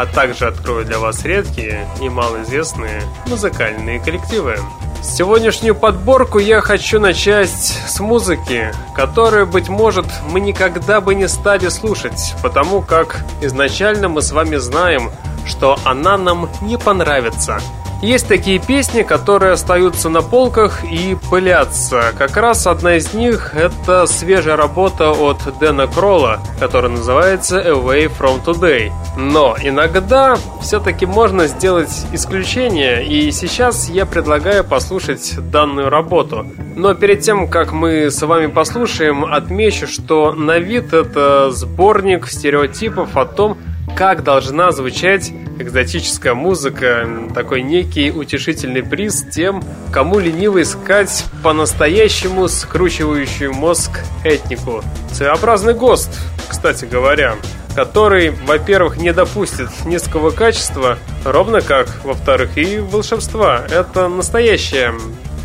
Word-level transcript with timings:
а 0.00 0.06
также 0.06 0.46
открою 0.46 0.86
для 0.86 0.98
вас 0.98 1.26
редкие 1.26 1.86
и 2.00 2.08
малоизвестные 2.08 3.02
музыкальные 3.26 4.00
коллективы. 4.00 4.56
Сегодняшнюю 5.02 5.74
подборку 5.74 6.38
я 6.38 6.62
хочу 6.62 6.98
начать 6.98 7.50
с 7.50 8.00
музыки, 8.00 8.72
которую, 8.96 9.46
быть 9.46 9.68
может, 9.68 10.06
мы 10.30 10.40
никогда 10.40 11.02
бы 11.02 11.14
не 11.14 11.28
стали 11.28 11.68
слушать, 11.68 12.34
потому 12.42 12.80
как 12.80 13.26
изначально 13.42 14.08
мы 14.08 14.22
с 14.22 14.32
вами 14.32 14.56
знаем, 14.56 15.10
что 15.44 15.78
она 15.84 16.16
нам 16.16 16.48
не 16.62 16.78
понравится– 16.78 17.60
есть 18.02 18.28
такие 18.28 18.58
песни, 18.58 19.02
которые 19.02 19.52
остаются 19.52 20.08
на 20.08 20.22
полках 20.22 20.84
и 20.84 21.16
пылятся. 21.30 22.12
Как 22.16 22.36
раз 22.36 22.66
одна 22.66 22.96
из 22.96 23.12
них— 23.12 23.52
это 23.54 24.06
свежая 24.06 24.56
работа 24.56 25.10
от 25.10 25.38
Дэна 25.60 25.86
Кролла, 25.86 26.40
которая 26.58 26.90
называется 26.90 27.60
«Away 27.60 28.10
from 28.18 28.42
Today». 28.44 28.90
Но 29.18 29.56
иногда 29.62 30.38
все-таки 30.62 31.04
можно 31.04 31.46
сделать 31.46 32.06
исключение, 32.12 33.04
и 33.06 33.30
сейчас 33.32 33.90
я 33.90 34.06
предлагаю 34.06 34.64
послушать 34.64 35.34
данную 35.50 35.90
работу. 35.90 36.46
Но 36.76 36.94
перед 36.94 37.20
тем, 37.20 37.48
как 37.48 37.72
мы 37.72 38.10
с 38.10 38.22
вами 38.22 38.46
послушаем, 38.46 39.26
отмечу, 39.26 39.86
что 39.86 40.32
на 40.32 40.58
вид 40.58 40.94
это 40.94 41.50
сборник 41.50 42.28
стереотипов 42.28 43.16
о 43.16 43.26
том, 43.26 43.58
как 43.94 44.22
должна 44.22 44.70
звучать 44.70 45.32
экзотическая 45.60 46.34
музыка, 46.34 47.08
такой 47.34 47.62
некий 47.62 48.10
утешительный 48.10 48.82
приз 48.82 49.22
тем, 49.30 49.62
кому 49.92 50.18
лениво 50.18 50.62
искать 50.62 51.24
по-настоящему 51.42 52.48
скручивающую 52.48 53.52
мозг 53.52 54.00
этнику. 54.24 54.82
Своеобразный 55.12 55.74
ГОСТ, 55.74 56.10
кстати 56.48 56.84
говоря, 56.84 57.36
который, 57.74 58.30
во-первых, 58.30 58.96
не 58.96 59.12
допустит 59.12 59.68
низкого 59.84 60.30
качества, 60.30 60.98
ровно 61.24 61.60
как, 61.60 62.04
во-вторых, 62.04 62.58
и 62.58 62.78
волшебства. 62.78 63.64
Это 63.70 64.08
настоящая 64.08 64.94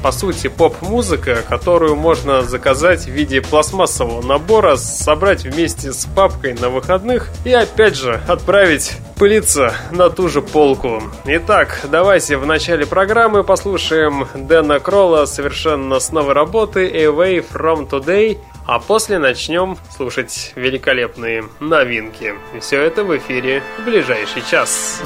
по 0.05 0.11
сути, 0.11 0.49
поп-музыка, 0.49 1.43
которую 1.49 1.95
можно 1.95 2.43
заказать 2.43 3.05
в 3.05 3.09
виде 3.09 3.41
пластмассового 3.41 4.21
набора, 4.21 4.75
собрать 4.75 5.45
вместе 5.45 5.91
с 5.93 6.05
папкой 6.05 6.53
на 6.53 6.69
выходных 6.69 7.31
и 7.43 7.51
опять 7.51 7.95
же 7.95 8.21
отправить 8.27 8.97
пылиться 9.17 9.73
на 9.89 10.11
ту 10.11 10.29
же 10.29 10.43
полку. 10.43 11.01
Итак, 11.25 11.79
давайте 11.85 12.37
в 12.37 12.45
начале 12.45 12.85
программы 12.85 13.43
послушаем 13.43 14.27
Дэна 14.35 14.79
Кролла 14.79 15.25
совершенно 15.25 15.99
с 15.99 16.11
новой 16.11 16.35
работы 16.35 16.87
Away 16.87 17.43
From 17.51 17.89
Today, 17.89 18.37
а 18.67 18.77
после 18.77 19.17
начнем 19.17 19.75
слушать 19.89 20.53
великолепные 20.55 21.45
новинки. 21.59 22.35
Все 22.61 22.79
это 22.79 23.03
в 23.03 23.17
эфире 23.17 23.63
в 23.79 23.85
ближайший 23.85 24.43
час. 24.43 25.01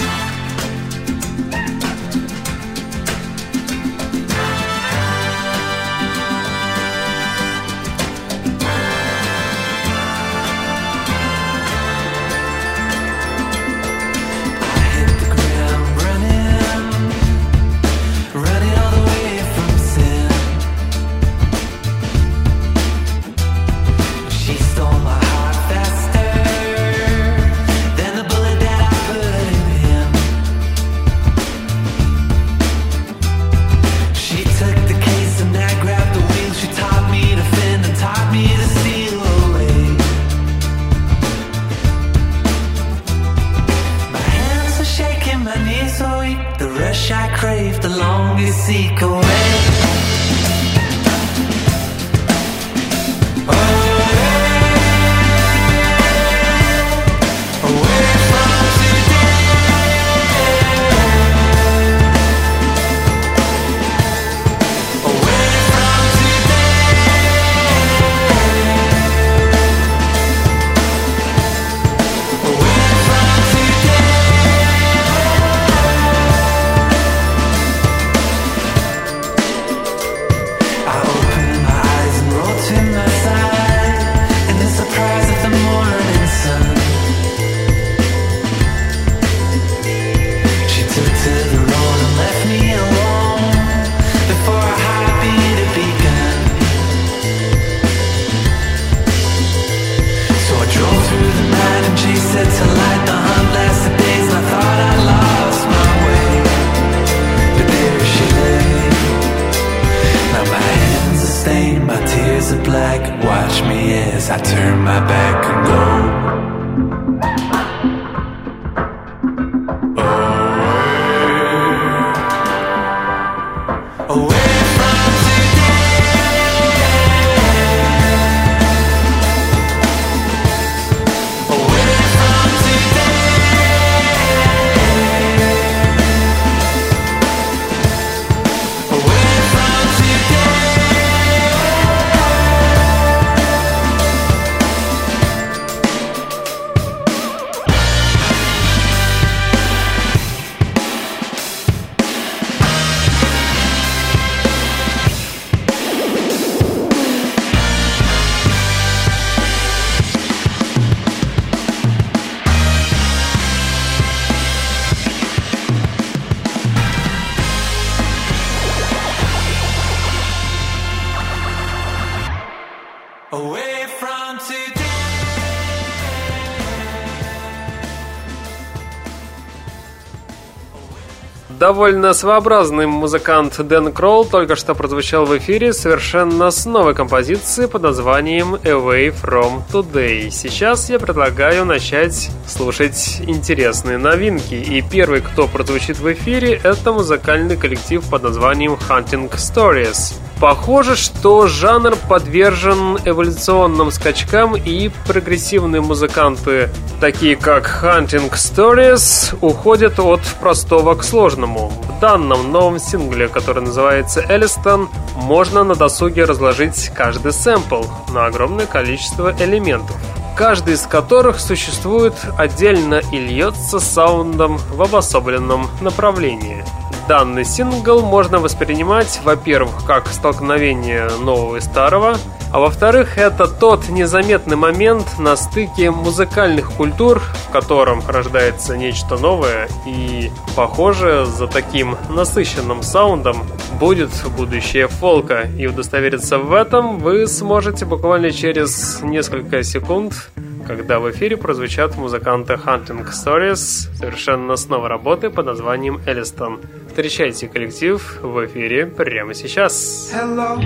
Довольно 181.59 182.13
своеобразный 182.13 182.87
музыкант 182.87 183.59
Дэн 183.59 183.91
Кролл 183.91 184.23
только 184.23 184.55
что 184.55 184.75
прозвучал 184.75 185.25
в 185.25 185.37
эфире 185.39 185.73
совершенно 185.73 186.51
с 186.51 186.65
новой 186.65 186.95
композицией 186.95 187.67
под 187.67 187.81
названием 187.81 188.55
Away 188.55 189.13
From 189.21 189.63
Today. 189.69 190.29
Сейчас 190.29 190.89
я 190.89 190.99
предлагаю 190.99 191.65
начать 191.65 192.31
слушать 192.47 193.21
интересные 193.27 193.97
новинки. 193.97 194.53
И 194.53 194.81
первый, 194.81 195.19
кто 195.19 195.49
прозвучит 195.49 195.99
в 195.99 196.09
эфире, 196.13 196.61
это 196.63 196.93
музыкальный 196.93 197.57
коллектив 197.57 198.09
под 198.09 198.23
названием 198.23 198.77
Hunting 198.87 199.29
Stories. 199.31 200.13
Похоже, 200.39 200.95
что 200.95 201.47
жанр 201.47 201.97
подвержен 202.07 202.97
эволюционным 203.03 203.91
скачкам 203.91 204.55
и 204.55 204.89
прогрессивные 205.05 205.81
музыканты, 205.81 206.69
такие 207.01 207.35
как 207.35 207.65
Hunting 207.83 208.31
Stories, 208.31 209.37
уходят 209.41 209.99
от 209.99 210.21
простого 210.39 210.95
к 210.95 211.03
сложному. 211.03 211.67
В 211.67 211.99
данном 211.99 212.53
новом 212.53 212.79
сингле, 212.79 213.27
который 213.27 213.63
называется 213.63 214.25
Элистон, 214.29 214.87
можно 215.15 215.65
на 215.65 215.75
досуге 215.75 216.23
разложить 216.23 216.89
каждый 216.95 217.33
сэмпл 217.33 217.83
на 218.13 218.25
огромное 218.27 218.65
количество 218.65 219.35
элементов 219.39 219.97
каждый 220.37 220.75
из 220.75 220.83
которых 220.83 221.37
существует 221.37 222.13
отдельно 222.37 223.01
и 223.11 223.17
льется 223.17 223.81
саундом 223.81 224.57
в 224.71 224.81
обособленном 224.81 225.67
направлении. 225.81 226.63
Данный 227.09 227.43
сингл 227.43 228.03
можно 228.03 228.37
воспринимать, 228.37 229.19
во-первых, 229.23 229.83
как 229.87 230.07
столкновение 230.09 231.09
нового 231.19 231.55
и 231.55 231.59
старого, 231.59 232.15
а 232.51 232.59
во-вторых, 232.59 233.17
это 233.17 233.47
тот 233.47 233.89
незаметный 233.89 234.55
момент 234.55 235.17
на 235.17 235.35
стыке 235.35 235.89
музыкальных 235.89 236.71
культур, 236.71 237.19
в 237.47 237.51
котором 237.51 238.03
рождается 238.07 238.77
нечто 238.77 239.17
новое, 239.17 239.67
и, 239.87 240.29
похоже, 240.55 241.25
за 241.25 241.47
таким 241.47 241.97
насыщенным 242.09 242.83
саундом 242.83 243.41
будет 243.79 244.11
будущее 244.37 244.87
фолка. 244.87 245.49
И 245.57 245.65
удостовериться 245.65 246.37
в 246.37 246.53
этом 246.53 246.99
вы 246.99 247.25
сможете 247.25 247.85
буквально 247.85 248.29
через 248.29 249.01
несколько 249.01 249.63
секунд 249.63 250.29
когда 250.67 250.99
в 250.99 251.09
эфире 251.11 251.37
прозвучат 251.37 251.97
музыканты 251.97 252.53
Hunting 252.53 253.05
Stories 253.09 253.89
совершенно 253.97 254.55
с 254.55 254.67
новой 254.67 254.89
работы 254.89 255.29
под 255.29 255.45
названием 255.45 255.99
Элистон. 256.05 256.59
Встречайте 256.87 257.47
коллектив 257.47 258.19
в 258.21 258.45
эфире 258.45 258.85
прямо 258.85 259.33
сейчас. 259.33 260.11
Hello. 260.13 260.57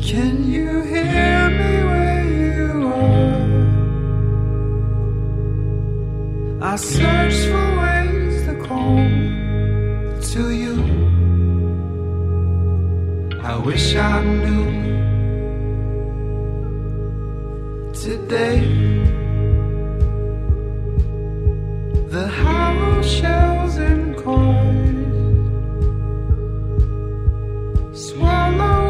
Can 0.00 0.44
you 0.44 0.82
hear 0.82 1.48
me 1.50 1.82
where 1.88 2.24
you 2.24 2.92
are? 6.60 6.72
I 6.72 6.76
search 6.76 7.48
for 7.48 7.66
ways 7.80 8.44
to 8.46 8.54
call 8.66 8.98
to 10.32 10.50
you. 10.50 10.74
I 13.42 13.56
wish 13.56 13.94
I 13.96 14.22
knew 14.22 15.03
today. 18.04 18.60
The 22.14 22.28
hollow 22.28 23.00
shells 23.00 23.76
and 23.78 24.14
coins 24.14 25.38
swallowed 28.08 28.83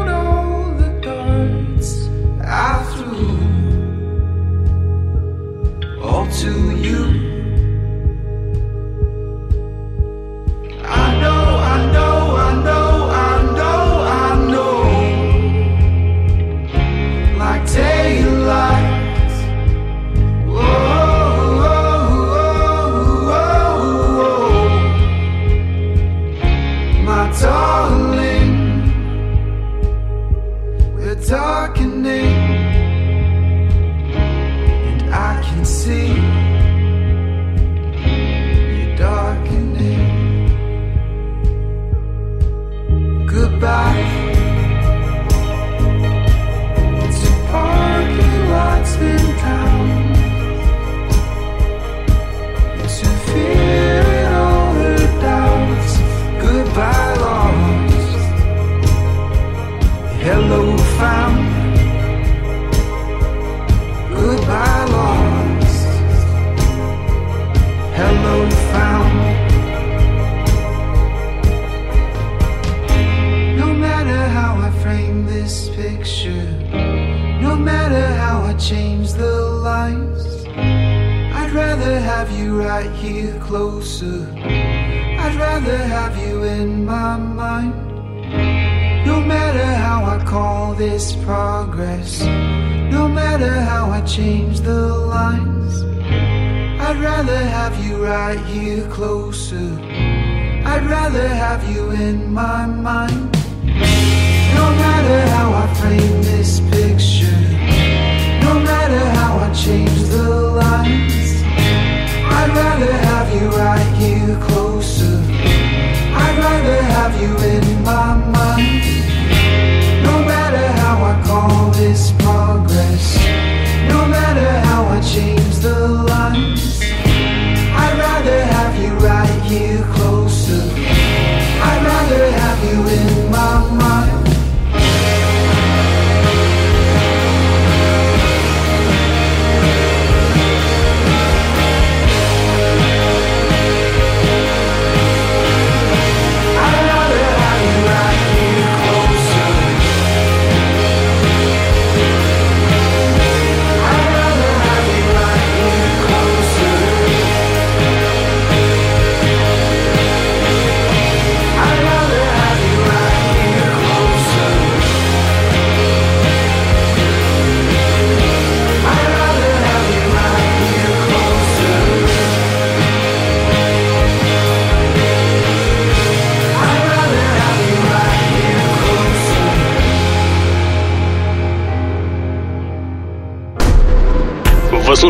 have 117.07 117.21
you 117.21 117.37
in 117.45 117.83
my 117.83 118.15
mind. 118.33 118.84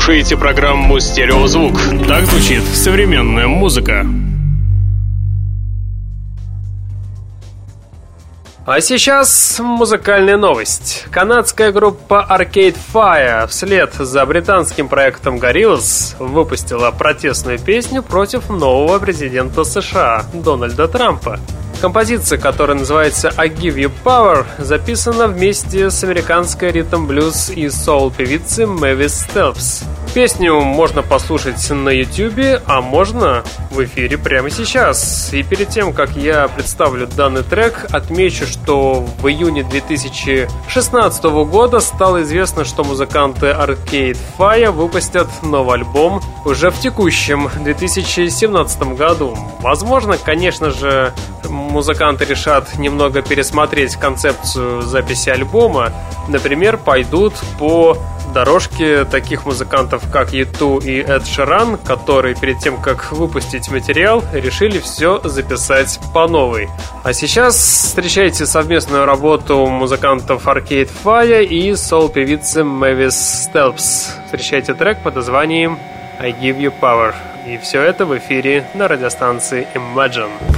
слушаете 0.06 0.38
программу 0.38 1.00
«Стереозвук». 1.00 1.74
Так 2.08 2.26
звучит 2.26 2.62
современная 2.76 3.48
музыка. 3.48 4.06
А 8.68 8.82
сейчас 8.82 9.60
музыкальная 9.60 10.38
новость. 10.38 11.08
Канадская 11.10 11.72
группа 11.72 12.24
Arcade 12.30 12.78
Fire 12.94 13.48
вслед 13.48 13.96
за 13.96 14.24
британским 14.28 14.90
проектом 14.90 15.38
Gorillaz 15.38 16.16
выпустила 16.20 16.92
протестную 16.92 17.58
песню 17.58 18.04
против 18.04 18.52
нового 18.52 19.00
президента 19.00 19.64
США 19.64 20.24
Дональда 20.34 20.88
Трампа. 20.88 21.40
Композиция, 21.86 22.40
которая 22.40 22.76
называется 22.76 23.32
I 23.38 23.48
Give 23.48 23.76
You 23.76 23.92
Power, 24.04 24.44
записана 24.58 25.28
вместе 25.28 25.92
с 25.92 26.04
американской 26.04 26.72
ритм-блюз 26.72 27.52
и 27.52 27.70
соул-певицей 27.70 28.66
Мэвис 28.66 29.22
Стелпс. 29.22 29.84
Песню 30.16 30.62
можно 30.62 31.04
послушать 31.04 31.70
на 31.70 31.90
YouTube, 31.90 32.62
а 32.68 32.80
можно 32.80 33.44
в 33.70 33.84
эфире 33.84 34.18
прямо 34.18 34.50
сейчас. 34.50 35.34
И 35.34 35.44
перед 35.44 35.68
тем, 35.68 35.92
как 35.92 36.16
я 36.16 36.48
представлю 36.48 37.06
данный 37.06 37.44
трек, 37.44 37.88
отмечу, 37.92 38.48
что 38.48 39.02
в 39.02 39.28
июне 39.28 39.64
2016 39.64 41.24
года 41.26 41.82
стало 41.82 42.24
известно, 42.24 42.64
что 42.64 42.86
музыканты 42.86 43.48
Arcade 43.48 44.18
Fire 44.40 44.72
выпустят 44.72 45.28
новый 45.44 45.80
альбом 45.80 46.22
уже 46.46 46.70
в 46.70 46.80
текущем 46.80 47.50
2017 47.62 48.96
году. 48.96 49.38
Возможно, 49.60 50.18
конечно 50.18 50.70
же, 50.70 51.12
музыканты 51.50 52.24
решат 52.24 52.78
немного 52.78 53.22
пересмотреть 53.22 53.98
концепцию 53.98 54.82
записи 54.82 55.30
альбома. 55.30 55.92
Например, 56.30 56.78
пойдут 56.78 57.34
по 57.60 57.98
дорожке 58.36 59.06
таких 59.06 59.46
музыкантов, 59.46 60.04
как 60.12 60.34
U2 60.34 60.84
и 60.86 61.00
Эд 61.00 61.26
Ширан, 61.26 61.78
которые 61.78 62.36
перед 62.36 62.60
тем, 62.60 62.82
как 62.82 63.14
выпустить 63.14 63.72
материал, 63.72 64.22
решили 64.34 64.80
все 64.80 65.22
записать 65.24 66.00
по 66.14 66.28
новой. 66.28 66.68
А 67.04 67.14
сейчас 67.14 67.56
встречайте 67.56 68.46
совместную 68.46 69.06
работу 69.06 69.66
музыкантов 69.68 70.48
Arcade 70.48 70.90
Fire 71.04 71.46
и 71.46 71.74
сол-певицы 71.76 72.66
Мэвис 72.66 73.46
Стелпс. 73.46 74.12
Встречайте 74.26 74.74
трек 74.74 75.02
под 75.02 75.16
названием 75.16 75.80
I 76.20 76.32
Give 76.32 76.58
You 76.58 76.74
Power. 76.80 77.14
И 77.48 77.58
все 77.58 77.82
это 77.82 78.06
в 78.06 78.18
эфире 78.18 78.68
на 78.74 78.90
радиостанции 78.90 79.66
Imagine. 79.76 80.55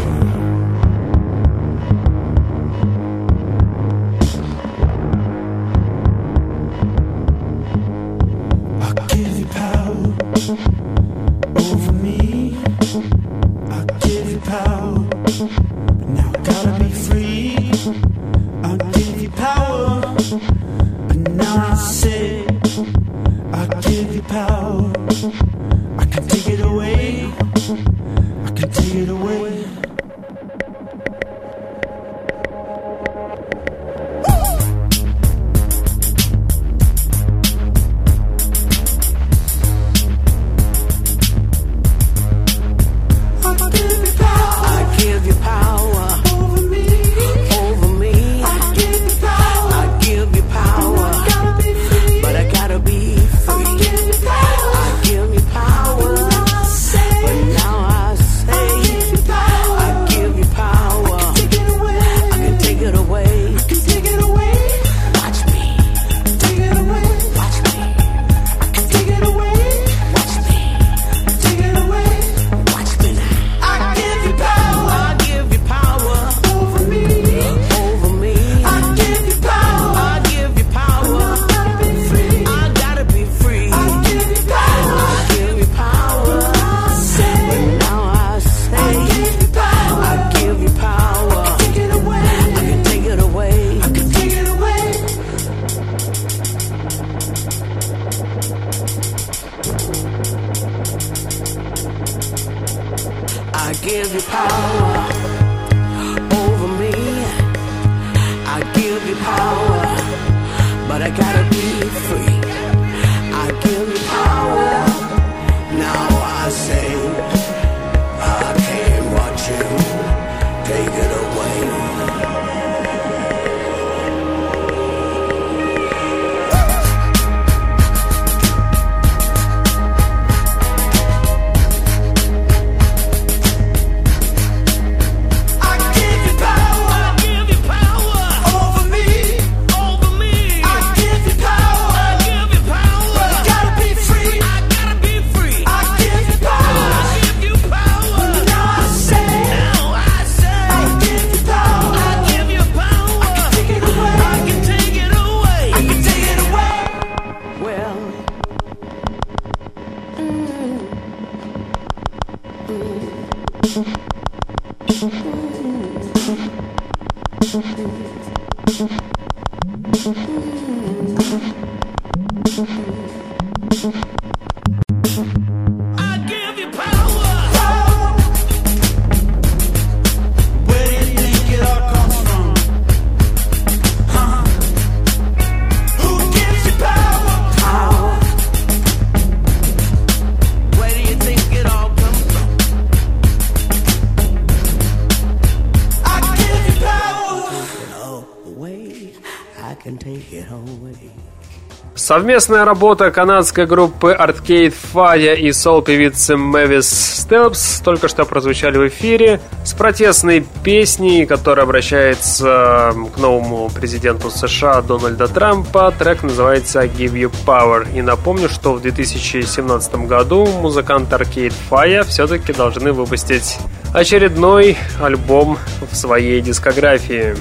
Совместная 201.98 202.64
работа 202.64 203.10
канадской 203.10 203.66
группы 203.66 204.16
Arcade 204.18 204.74
Fire 204.94 205.36
и 205.36 205.52
сол-певицы 205.52 206.38
Мэвис 206.38 206.88
Стелпс 206.88 207.82
только 207.82 208.08
что 208.08 208.24
прозвучали 208.26 208.78
в 208.78 208.88
эфире 208.88 209.40
с 209.66 209.74
протестной 209.74 210.46
песней, 210.64 211.26
которая 211.26 211.66
обращается 211.66 212.94
к 213.16 213.18
новому 213.18 213.70
президенту 213.70 214.30
США 214.30 214.84
Дональда 214.84 215.28
Трампа. 215.28 215.92
Трек 215.98 216.22
называется 216.22 216.84
Give 216.84 217.14
You 217.14 217.34
Power. 217.48 217.88
И 217.92 218.04
напомню, 218.04 218.48
что 218.48 218.74
в 218.74 218.82
2017 218.82 219.96
году 220.06 220.46
музыканты 220.46 221.16
Arcade 221.16 221.54
Fire 221.72 222.04
все-таки 222.04 222.54
должны 222.54 222.94
выпустить 222.94 223.58
очередной 223.92 224.78
альбом 225.02 225.58
в 225.92 225.96
своей 225.96 226.42
дискографии. 226.42 227.36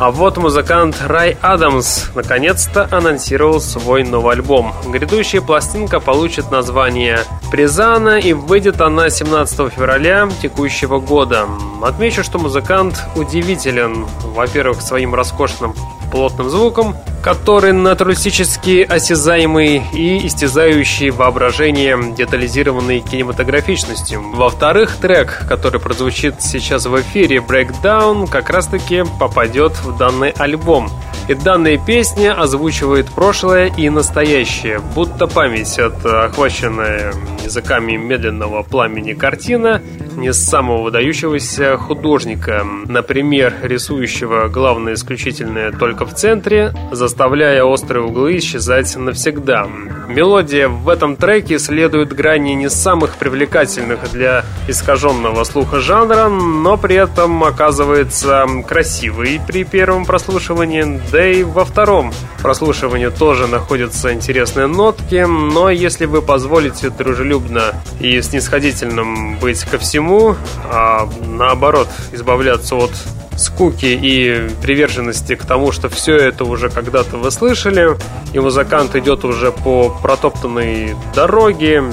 А 0.00 0.10
вот 0.10 0.38
музыкант 0.38 0.96
Рай 1.06 1.36
Адамс 1.42 2.06
наконец-то 2.14 2.88
анонсировал 2.90 3.60
свой 3.60 4.02
новый 4.02 4.36
альбом. 4.36 4.72
Грядущая 4.86 5.42
пластинка 5.42 6.00
получит 6.00 6.50
название 6.50 7.24
«Призана» 7.50 8.18
и 8.18 8.32
выйдет 8.32 8.80
она 8.80 9.10
17 9.10 9.70
февраля 9.70 10.26
текущего 10.40 11.00
года. 11.00 11.46
Отмечу, 11.82 12.24
что 12.24 12.38
музыкант 12.38 12.98
удивителен, 13.14 14.06
во-первых, 14.34 14.80
своим 14.80 15.14
роскошным 15.14 15.74
плотным 16.10 16.50
звуком, 16.50 16.96
который 17.22 17.72
натуралистически 17.72 18.82
осязаемый 18.82 19.82
и 19.92 20.26
истязающий 20.26 21.10
воображение 21.10 22.14
детализированной 22.16 23.00
кинематографичностью. 23.00 24.22
Во-вторых, 24.34 24.96
трек, 24.96 25.42
который 25.48 25.80
прозвучит 25.80 26.42
сейчас 26.42 26.86
в 26.86 27.00
эфире 27.00 27.36
Breakdown, 27.36 28.28
как 28.28 28.50
раз-таки 28.50 29.04
попадет 29.18 29.72
в 29.84 29.89
данный 29.90 30.30
альбом. 30.30 30.90
И 31.28 31.34
данная 31.34 31.78
песня 31.78 32.32
озвучивает 32.32 33.06
прошлое 33.06 33.66
и 33.66 33.88
настоящее, 33.88 34.80
будто 34.94 35.26
память 35.26 35.78
от 35.78 36.04
охваченная 36.04 37.12
языками 37.44 37.92
медленного 37.96 38.62
пламени 38.62 39.12
картина 39.12 39.80
не 40.16 40.32
самого 40.32 40.82
выдающегося 40.82 41.76
художника, 41.76 42.64
например, 42.86 43.54
рисующего 43.62 44.48
главное 44.48 44.94
исключительное 44.94 45.72
только 45.72 46.04
в 46.04 46.14
центре, 46.14 46.74
заставляя 46.92 47.64
острые 47.64 48.04
углы 48.04 48.38
исчезать 48.38 48.96
навсегда. 48.96 49.66
Мелодия 50.08 50.68
в 50.68 50.88
этом 50.88 51.16
треке 51.16 51.58
следует 51.58 52.12
грани 52.12 52.52
не 52.52 52.68
самых 52.68 53.16
привлекательных 53.16 54.10
для 54.12 54.44
искаженного 54.68 55.44
слуха 55.44 55.80
жанра, 55.80 56.28
но 56.28 56.76
при 56.76 56.96
этом 56.96 57.42
оказывается 57.44 58.46
красивой 58.68 59.40
при 59.46 59.64
первом 59.80 60.04
прослушивании, 60.04 61.00
да 61.10 61.26
и 61.26 61.42
во 61.42 61.64
втором 61.64 62.12
прослушивании 62.42 63.08
тоже 63.08 63.46
находятся 63.46 64.12
интересные 64.12 64.66
нотки, 64.66 65.24
но 65.26 65.70
если 65.70 66.04
вы 66.04 66.20
позволите 66.20 66.90
дружелюбно 66.90 67.72
и 67.98 68.20
снисходительным 68.20 69.38
быть 69.38 69.62
ко 69.62 69.78
всему, 69.78 70.36
а 70.70 71.08
наоборот 71.24 71.88
избавляться 72.12 72.76
от 72.76 72.90
скуки 73.38 73.86
и 73.86 74.50
приверженности 74.60 75.34
к 75.34 75.46
тому, 75.46 75.72
что 75.72 75.88
все 75.88 76.14
это 76.14 76.44
уже 76.44 76.68
когда-то 76.68 77.16
вы 77.16 77.30
слышали, 77.30 77.96
и 78.34 78.38
музыкант 78.38 78.94
идет 78.96 79.24
уже 79.24 79.50
по 79.50 79.88
протоптанной 79.88 80.94
дороге. 81.14 81.84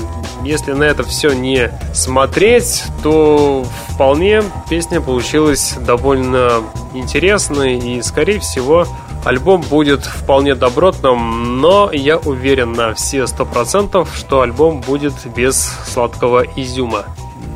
Если 0.44 0.74
на 0.74 0.84
это 0.84 1.04
все 1.04 1.32
не 1.32 1.72
смотреть, 1.94 2.84
то 3.02 3.66
вполне 3.98 4.44
песня 4.70 5.02
получилась 5.02 5.74
довольно 5.74 6.62
интересной 6.94 7.80
и, 7.80 8.04
скорее 8.04 8.40
всего, 8.40 8.86
Альбом 9.26 9.62
будет 9.62 10.06
вполне 10.06 10.54
добротным, 10.54 11.60
но 11.60 11.90
я 11.92 12.18
уверен 12.18 12.74
на 12.74 12.94
все 12.94 13.26
сто 13.26 13.44
процентов, 13.44 14.16
что 14.16 14.42
альбом 14.42 14.82
будет 14.82 15.14
без 15.36 15.58
сладкого 15.88 16.46
изюма. 16.56 17.06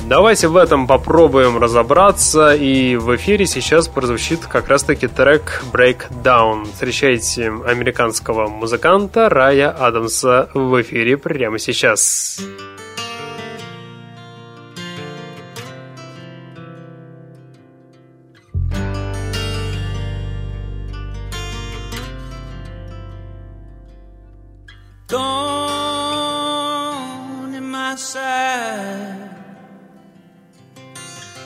Давайте 0.09 0.47
в 0.47 0.57
этом 0.57 0.87
попробуем 0.87 1.59
разобраться, 1.59 2.55
и 2.55 2.95
в 2.95 3.15
эфире 3.15 3.45
сейчас 3.45 3.87
прозвучит 3.87 4.47
как 4.47 4.67
раз-таки 4.67 5.07
трек 5.07 5.63
Breakdown. 5.71 6.65
Встречайте 6.73 7.53
американского 7.67 8.47
музыканта 8.47 9.29
Рая 9.29 9.69
Адамса 9.69 10.49
в 10.55 10.81
эфире 10.81 11.17
прямо 11.17 11.59
сейчас. 11.59 12.39
Сейчас. 12.41 12.80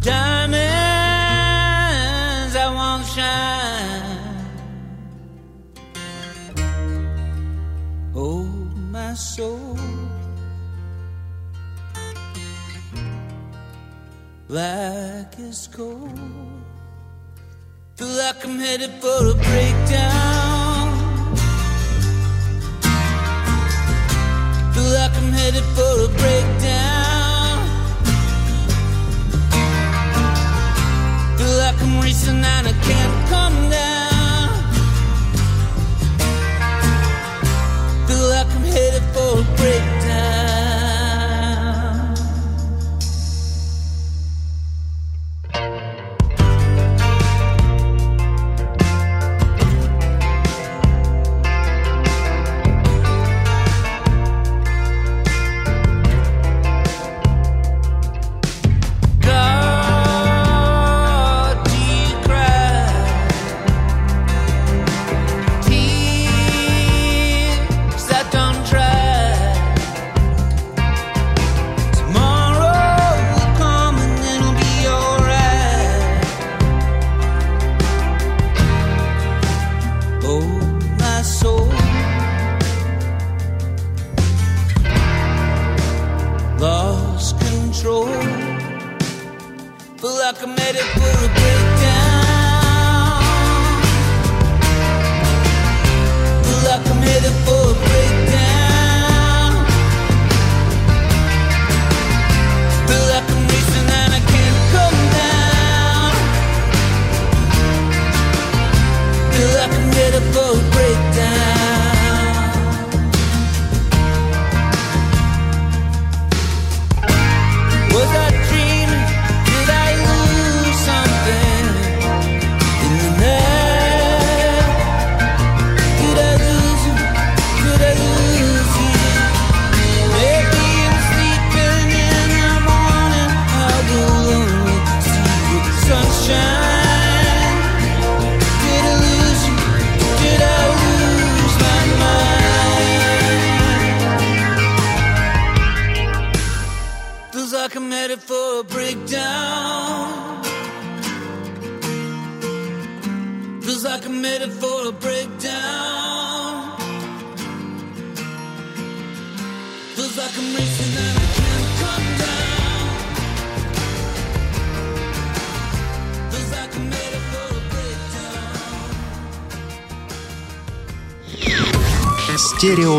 Diamonds 0.01 0.59
I 2.55 2.67
won't 2.79 3.05
shine. 3.05 4.45
Oh, 8.15 8.45
my 8.91 9.13
soul. 9.13 9.77
Like 14.47 15.37
is 15.39 15.67
cold. 15.67 16.19
Feel 17.95 18.07
like 18.07 18.45
I'm 18.45 18.57
headed 18.57 18.93
for 19.01 19.27
a 19.29 19.33
breakdown. 19.33 20.58
Feel 24.73 24.89
like 24.93 25.15
I'm 25.17 25.31
headed 25.31 25.63
for 25.75 25.93
a 26.05 26.09
breakdown. 26.21 27.57
Feel 31.37 31.55
like 31.57 31.81
I'm 31.81 32.01
racing 32.01 32.43
and 32.53 32.67
I 32.67 32.73
can't 32.87 33.29
come 33.29 33.57
down. 33.69 34.49
Feel 38.07 38.25
like 38.29 38.47
I'm 38.55 38.63
headed 38.63 39.03
for 39.13 39.39
a 39.39 39.43
breakdown. 39.57 39.98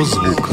Стереозвук. 0.05 0.49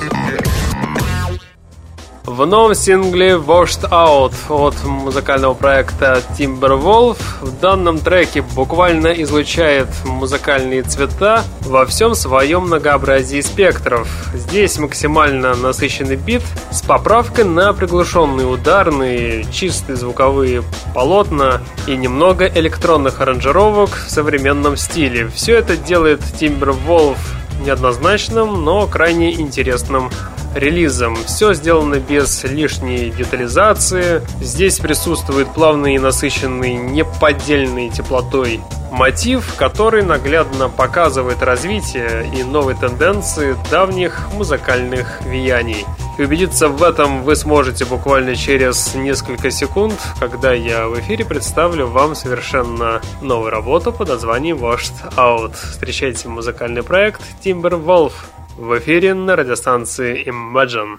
В 2.26 2.46
новом 2.46 2.76
сингле 2.76 3.36
Washed 3.36 3.90
Out 3.90 4.34
от 4.50 4.84
музыкального 4.84 5.54
проекта 5.54 6.22
Timberwolf 6.38 7.18
в 7.40 7.60
данном 7.62 8.00
треке 8.00 8.42
буквально 8.42 9.08
излучает 9.24 9.88
музыкальные 10.04 10.84
цвета 10.84 11.46
во 11.62 11.86
всем 11.86 12.16
своем 12.16 12.64
многообразии 12.64 13.40
спектров. 13.40 14.10
Здесь 14.34 14.78
максимально 14.78 15.56
насыщенный 15.56 16.18
бит 16.18 16.44
с 16.70 16.82
поправкой 16.82 17.46
на 17.46 17.72
приглушенные 17.72 18.46
ударные, 18.46 19.46
чистые 19.50 19.96
звуковые 19.96 20.64
полотна 20.94 21.62
и 21.88 21.96
немного 21.96 22.46
электронных 22.46 23.22
аранжировок 23.22 23.92
в 23.92 24.10
современном 24.10 24.76
стиле. 24.76 25.30
Все 25.30 25.56
это 25.56 25.78
делает 25.78 26.20
Timberwolf 26.20 27.18
неоднозначным, 27.60 28.64
но 28.64 28.88
крайне 28.88 29.34
интересным 29.34 30.10
релизом. 30.56 31.16
Все 31.26 31.54
сделано 31.54 32.00
без 32.00 32.44
лишней 32.44 33.10
детализации. 33.12 34.22
Здесь 34.42 34.80
присутствует 34.80 35.48
плавный 35.54 35.96
и 35.96 36.00
насыщенный 36.00 36.76
неподдельной 36.76 37.90
теплотой 37.90 38.62
мотив, 38.92 39.56
который 39.58 40.04
наглядно 40.04 40.70
показывает 40.70 41.42
развитие 41.42 42.30
и 42.36 42.44
новые 42.44 42.78
тенденции 42.78 43.56
давних 43.70 44.32
музыкальных 44.34 45.22
влияний. 45.22 45.86
И 46.18 46.24
убедиться 46.24 46.68
в 46.68 46.82
этом 46.82 47.24
вы 47.24 47.36
сможете 47.36 47.86
буквально 47.86 48.36
через 48.36 48.96
несколько 48.96 49.52
секунд, 49.52 49.94
когда 50.20 50.52
я 50.52 50.88
в 50.88 51.00
эфире 51.00 51.26
представлю 51.26 51.88
вам 51.88 52.16
совершенно 52.16 53.02
новую 53.22 53.52
работу 53.52 53.92
под 53.92 54.10
названием 54.10 54.58
Washed 54.58 55.16
Out. 55.16 55.54
Встречайте 55.72 56.28
музыкальный 56.28 56.82
проект 56.82 57.22
Timberwolf 57.44 58.14
в 58.57 58.79
эфире 58.79 59.15
на 59.15 59.37
радиостанции 59.37 60.25
Imagine. 60.27 60.99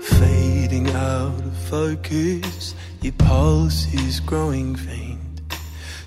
Fading 0.00 0.88
out 0.90 1.44
of 1.44 1.56
focus, 1.70 2.74
your 3.00 3.12
pulse 3.18 3.92
is 3.94 4.20
growing 4.20 4.76
faint. 4.76 5.20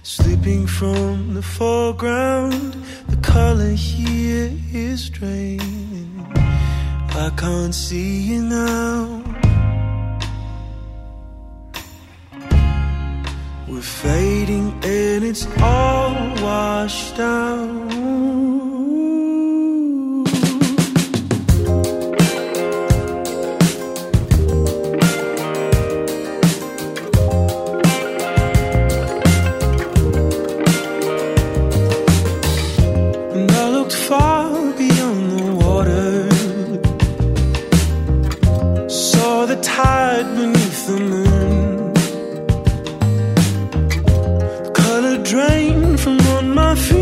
Slipping 0.04 0.68
from 0.68 1.34
the 1.34 1.42
foreground, 1.42 2.74
the 3.10 3.18
color 3.18 3.72
here 3.72 4.52
is 4.72 5.10
draining. 5.10 6.28
I 7.15 7.31
can't 7.37 7.75
see 7.75 8.21
you 8.23 8.43
now. 8.43 9.23
We're 13.69 13.83
fading 13.83 14.73
and 14.83 15.23
it's 15.23 15.47
all 15.61 16.15
washed 16.43 17.19
out. 17.19 18.82
my 46.55 46.75
feet. 46.75 47.02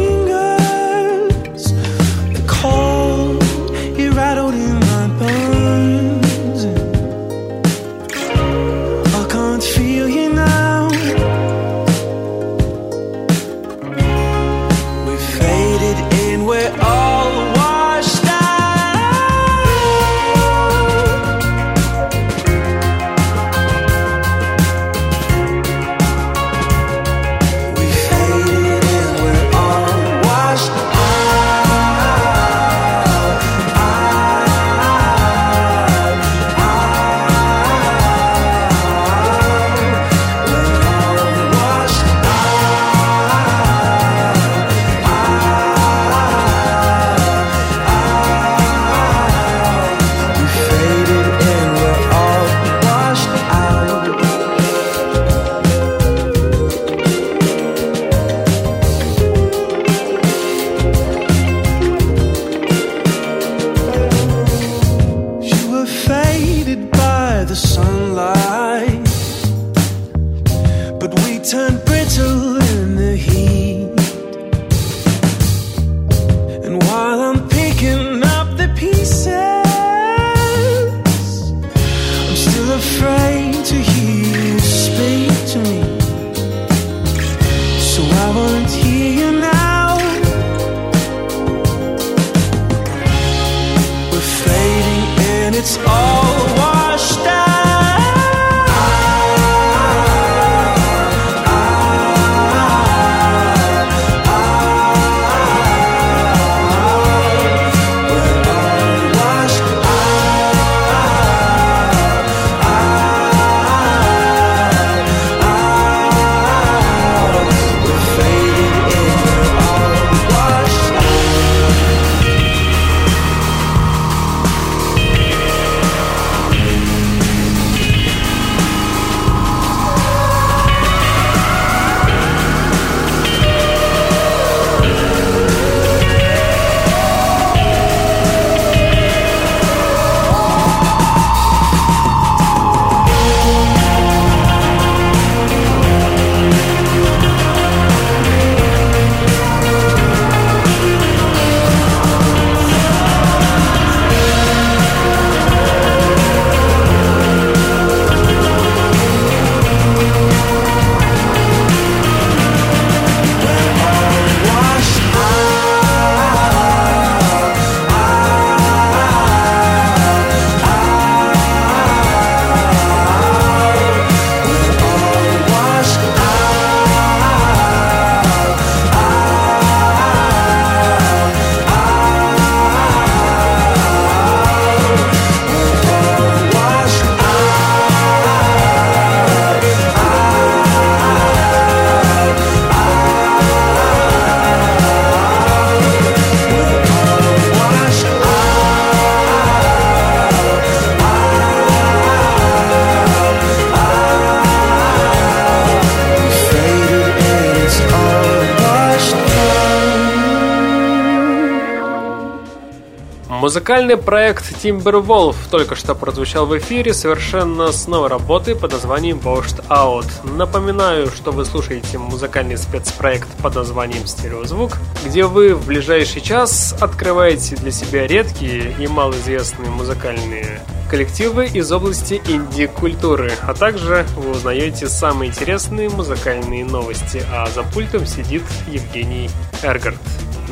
Музыкальный 213.50 213.96
проект 213.96 214.52
Timberwolf 214.62 215.34
только 215.50 215.74
что 215.74 215.96
прозвучал 215.96 216.46
в 216.46 216.56
эфире 216.58 216.94
совершенно 216.94 217.72
с 217.72 217.88
новой 217.88 218.08
работы 218.08 218.54
под 218.54 218.70
названием 218.70 219.18
Washed 219.18 219.66
Out. 219.68 220.06
Напоминаю, 220.22 221.08
что 221.08 221.32
вы 221.32 221.44
слушаете 221.44 221.98
музыкальный 221.98 222.56
спецпроект 222.56 223.26
под 223.42 223.56
названием 223.56 224.06
Стереозвук, 224.06 224.78
где 225.04 225.24
вы 225.24 225.56
в 225.56 225.66
ближайший 225.66 226.20
час 226.20 226.76
открываете 226.80 227.56
для 227.56 227.72
себя 227.72 228.06
редкие 228.06 228.72
и 228.78 228.86
малоизвестные 228.86 229.68
музыкальные 229.68 230.60
коллективы 230.88 231.46
из 231.46 231.72
области 231.72 232.22
инди-культуры, 232.28 233.32
а 233.42 233.54
также 233.54 234.06
вы 234.14 234.30
узнаете 234.30 234.88
самые 234.88 235.32
интересные 235.32 235.88
музыкальные 235.88 236.64
новости, 236.64 237.20
а 237.32 237.46
за 237.46 237.64
пультом 237.64 238.06
сидит 238.06 238.44
Евгений 238.68 239.28
Эргард. 239.64 239.98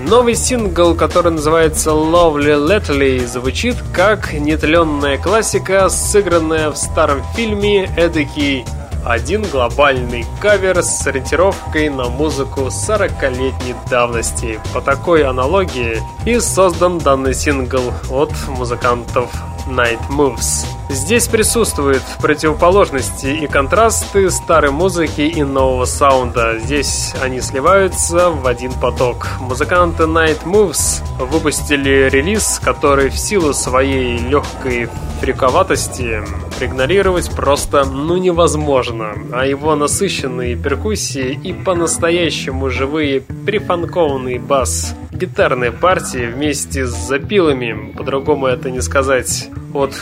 Новый 0.06 0.36
сингл, 0.36 0.94
который 0.94 1.32
называется 1.32 1.90
Lovely 1.90 2.56
Lately, 2.56 3.26
звучит 3.26 3.76
как 3.92 4.32
нетленная 4.32 5.18
классика, 5.18 5.88
сыгранная 5.88 6.70
в 6.70 6.76
старом 6.76 7.22
фильме 7.34 7.90
эдакий 7.96 8.64
один 9.04 9.42
глобальный 9.42 10.24
кавер 10.40 10.82
с 10.82 11.06
ориентировкой 11.06 11.88
на 11.88 12.08
музыку 12.08 12.66
40-летней 12.66 13.74
давности. 13.90 14.60
По 14.72 14.80
такой 14.80 15.24
аналогии 15.24 16.00
и 16.24 16.38
создан 16.38 16.98
данный 16.98 17.34
сингл 17.34 17.92
от 18.10 18.32
музыкантов 18.48 19.30
Night 19.68 20.00
Moves. 20.08 20.66
Здесь 20.88 21.28
присутствуют 21.28 22.02
противоположности 22.20 23.26
и 23.26 23.46
контрасты 23.46 24.30
старой 24.30 24.70
музыки 24.70 25.20
и 25.20 25.42
нового 25.42 25.84
саунда. 25.84 26.58
Здесь 26.58 27.14
они 27.22 27.40
сливаются 27.40 28.30
в 28.30 28.46
один 28.46 28.72
поток. 28.72 29.28
Музыканты 29.40 30.04
Night 30.04 30.44
Moves 30.44 31.02
выпустили 31.18 32.08
релиз, 32.08 32.60
который 32.64 33.10
в 33.10 33.18
силу 33.18 33.52
своей 33.52 34.18
легкой 34.18 34.88
фриковатости 35.20 36.22
проигнорировать 36.58 37.30
просто 37.30 37.84
ну 37.84 38.16
невозможно, 38.16 39.14
а 39.32 39.46
его 39.46 39.76
насыщенные 39.76 40.56
перкуссии 40.56 41.38
и 41.44 41.52
по-настоящему 41.52 42.68
живые 42.68 43.20
прифанкованный 43.20 44.38
бас 44.38 44.96
гитарные 45.12 45.72
партии 45.72 46.26
вместе 46.26 46.86
с 46.86 46.90
запилами, 46.90 47.92
по-другому 47.92 48.46
это 48.46 48.70
не 48.70 48.80
сказать, 48.80 49.50
от 49.74 49.94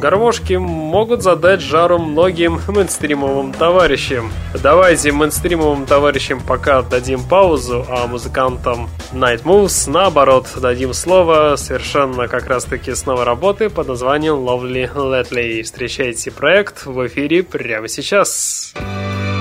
гармошки 0.00 0.54
могут 0.54 1.22
задать 1.22 1.60
жару 1.60 1.98
многим 1.98 2.60
мейнстримовым 2.68 3.52
товарищам. 3.52 4.30
Давайте 4.62 5.12
мейнстримовым 5.12 5.86
товарищам 5.86 6.40
пока 6.46 6.82
дадим 6.82 7.22
паузу, 7.22 7.86
а 7.88 8.06
музыкантам 8.06 8.88
Night 9.12 9.42
Moves 9.44 9.90
наоборот 9.90 10.48
дадим 10.56 10.92
слово 10.92 11.54
совершенно 11.56 12.28
как 12.28 12.46
раз 12.48 12.64
таки 12.64 12.94
с 12.94 13.06
новой 13.06 13.24
работы 13.24 13.70
под 13.70 13.88
названием 13.88 14.34
Lovely 14.34 14.92
Lately. 14.94 15.62
Встречайте 15.62 16.03
проект 16.30 16.84
в 16.86 17.06
эфире 17.06 17.42
прямо 17.42 17.88
сейчас. 17.88 18.74
Сейчас. 18.74 19.33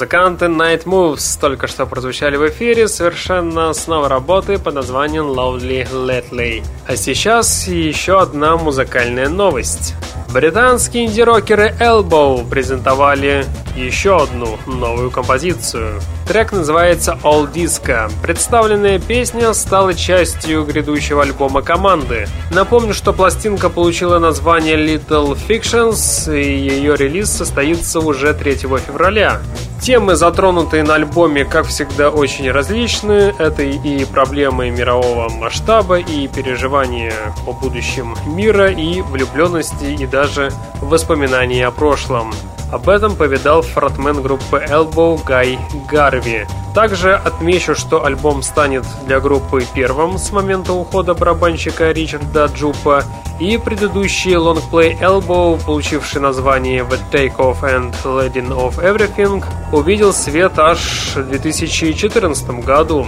Музыканты 0.00 0.46
Night 0.46 0.84
Moves 0.84 1.38
только 1.38 1.66
что 1.66 1.84
прозвучали 1.84 2.36
в 2.36 2.48
эфире 2.48 2.88
совершенно 2.88 3.70
с 3.74 3.86
новой 3.86 4.08
работы 4.08 4.58
под 4.58 4.76
названием 4.76 5.26
Lovely 5.26 5.86
Lately. 5.92 6.64
А 6.86 6.96
сейчас 6.96 7.68
еще 7.68 8.18
одна 8.18 8.56
музыкальная 8.56 9.28
новость. 9.28 9.94
Британские 10.32 11.04
инди-рокеры 11.04 11.74
Elbow 11.78 12.48
презентовали 12.48 13.44
еще 13.76 14.22
одну 14.22 14.56
новую 14.66 15.10
композицию. 15.10 16.00
Трек 16.26 16.52
называется 16.52 17.18
All 17.22 17.52
Disco. 17.52 18.10
Представленная 18.22 19.00
песня 19.00 19.52
стала 19.52 19.92
частью 19.92 20.64
грядущего 20.64 21.22
альбома 21.22 21.60
команды. 21.60 22.26
Напомню, 22.50 22.94
что 22.94 23.12
пластинка 23.12 23.68
получила 23.68 24.18
название 24.18 24.76
Little 24.76 25.36
Fictions, 25.36 26.34
и 26.34 26.56
ее 26.56 26.96
релиз 26.96 27.28
состоится 27.30 28.00
уже 28.00 28.32
3 28.32 28.54
февраля. 28.54 29.42
Темы, 29.80 30.14
затронутые 30.14 30.82
на 30.82 30.96
альбоме, 30.96 31.46
как 31.46 31.66
всегда, 31.66 32.10
очень 32.10 32.50
различны. 32.50 33.34
Это 33.38 33.62
и 33.62 34.04
проблемы 34.04 34.68
мирового 34.68 35.30
масштаба, 35.30 35.98
и 35.98 36.28
переживания 36.28 37.14
о 37.46 37.52
будущем 37.52 38.14
мира, 38.26 38.70
и 38.70 39.00
влюбленности, 39.00 39.84
и 39.86 40.06
даже 40.06 40.52
воспоминания 40.82 41.66
о 41.66 41.70
прошлом. 41.70 42.30
Об 42.70 42.90
этом 42.90 43.16
повидал 43.16 43.62
фронтмен 43.62 44.20
группы 44.20 44.62
Elbow 44.68 45.18
Гай 45.24 45.58
Гарви. 45.90 46.46
Также 46.74 47.14
отмечу, 47.14 47.74
что 47.74 48.04
альбом 48.04 48.42
станет 48.42 48.84
для 49.06 49.18
группы 49.18 49.64
первым 49.74 50.18
с 50.18 50.30
момента 50.30 50.72
ухода 50.72 51.14
барабанщика 51.14 51.90
Ричарда 51.90 52.46
Джупа, 52.54 53.02
и 53.40 53.56
предыдущий 53.56 54.36
лонгплей 54.36 54.96
Elbow, 55.00 55.58
получивший 55.64 56.20
название 56.20 56.84
The 56.84 56.98
Take 57.10 57.36
Off 57.38 57.62
and 57.62 57.94
Leading 58.04 58.50
of 58.50 58.78
Everything, 58.84 59.42
увидел 59.72 60.12
свет 60.12 60.58
аж 60.58 61.14
в 61.14 61.28
2014 61.28 62.64
году. 62.64 63.06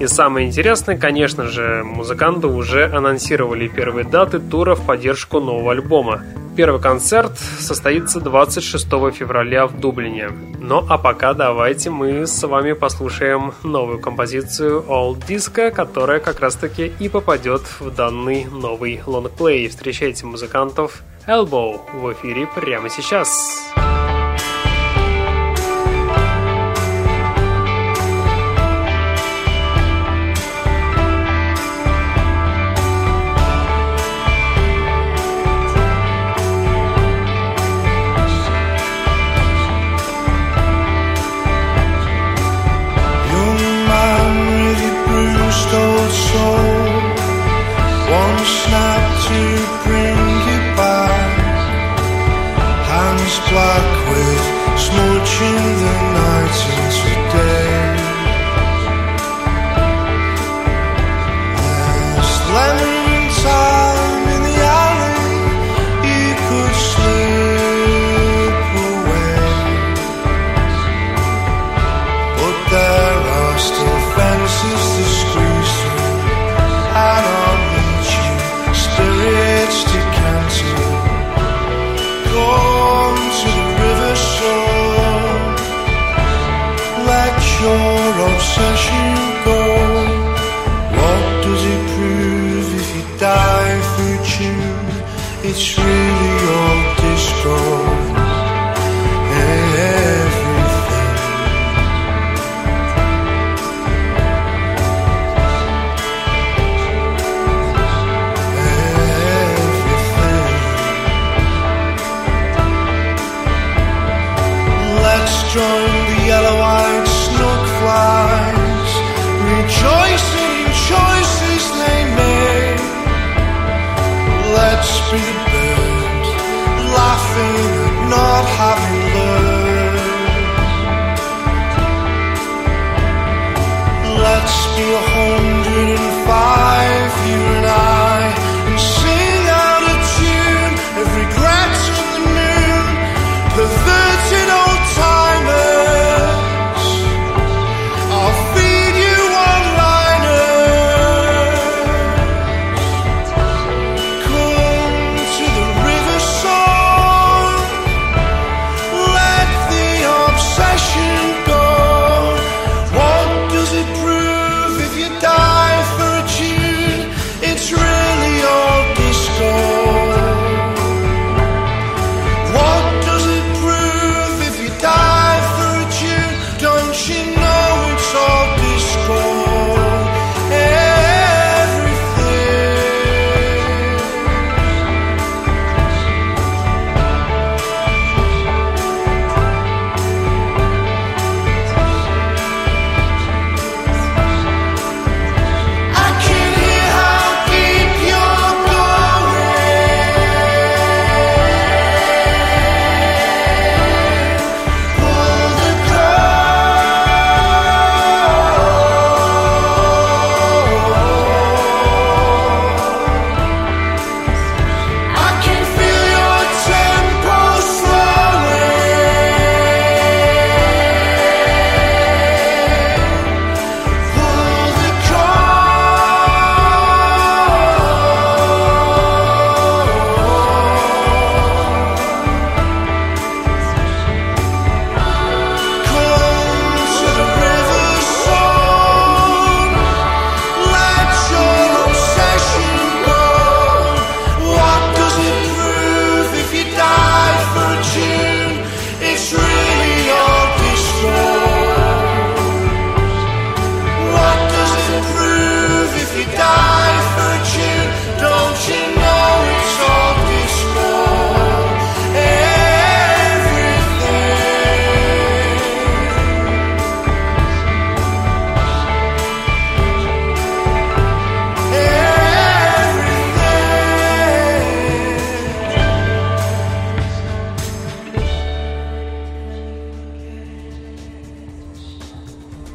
И 0.00 0.06
самое 0.06 0.46
интересное, 0.46 0.96
конечно 0.96 1.46
же, 1.46 1.82
музыканты 1.84 2.46
уже 2.46 2.86
анонсировали 2.86 3.68
первые 3.68 4.04
даты 4.04 4.38
тура 4.38 4.74
в 4.74 4.84
поддержку 4.84 5.40
нового 5.40 5.72
альбома. 5.72 6.22
Первый 6.56 6.80
концерт 6.80 7.36
состоится 7.58 8.20
26 8.20 8.86
февраля 9.12 9.66
в 9.66 9.78
Дублине. 9.80 10.30
Ну 10.60 10.84
а 10.88 10.98
пока 10.98 11.34
давайте 11.34 11.90
мы 11.90 12.26
с 12.26 12.42
вами 12.46 12.72
послушаем 12.72 13.52
новую 13.64 13.98
композицию 13.98 14.84
Old 14.86 15.26
Disco, 15.26 15.70
которая 15.72 16.20
как 16.20 16.40
раз 16.40 16.54
таки 16.54 16.92
и 16.98 17.08
попадет 17.08 17.62
в 17.80 17.92
данный 17.92 18.44
новый 18.44 19.00
лонгплей. 19.04 19.68
Встречайте 19.68 20.26
музыкантов 20.26 21.02
Elbow 21.26 21.80
в 21.92 22.12
эфире 22.12 22.48
прямо 22.54 22.88
сейчас. 22.88 23.73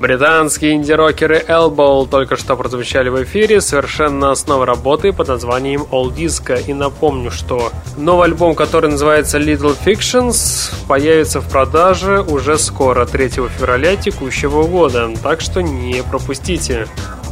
Британские 0.10 0.74
инди-рокеры 0.74 1.46
Elbow 1.48 2.10
только 2.10 2.36
что 2.36 2.56
прозвучали 2.56 3.10
в 3.10 3.24
эфире 3.26 3.62
совершенно 3.62 4.34
с 4.34 4.48
новой 4.48 4.66
работы 4.66 5.14
под 5.14 5.28
названием 5.28 5.84
All 5.92 6.12
Disco. 6.12 6.60
И 6.66 6.74
напомню, 6.74 7.30
что 7.30 7.72
новый 7.96 8.26
альбом, 8.26 8.56
который 8.56 8.90
называется 8.90 9.38
Little 9.38 9.78
Fictions, 9.86 10.74
появится 10.88 11.42
в 11.42 11.48
продаже 11.48 12.22
уже 12.22 12.58
скоро, 12.58 13.06
3 13.06 13.30
февраля 13.30 13.96
текущего 13.98 14.64
года, 14.64 15.12
так 15.22 15.42
что 15.42 15.62
не 15.62 16.02
пропустите. 16.02 16.88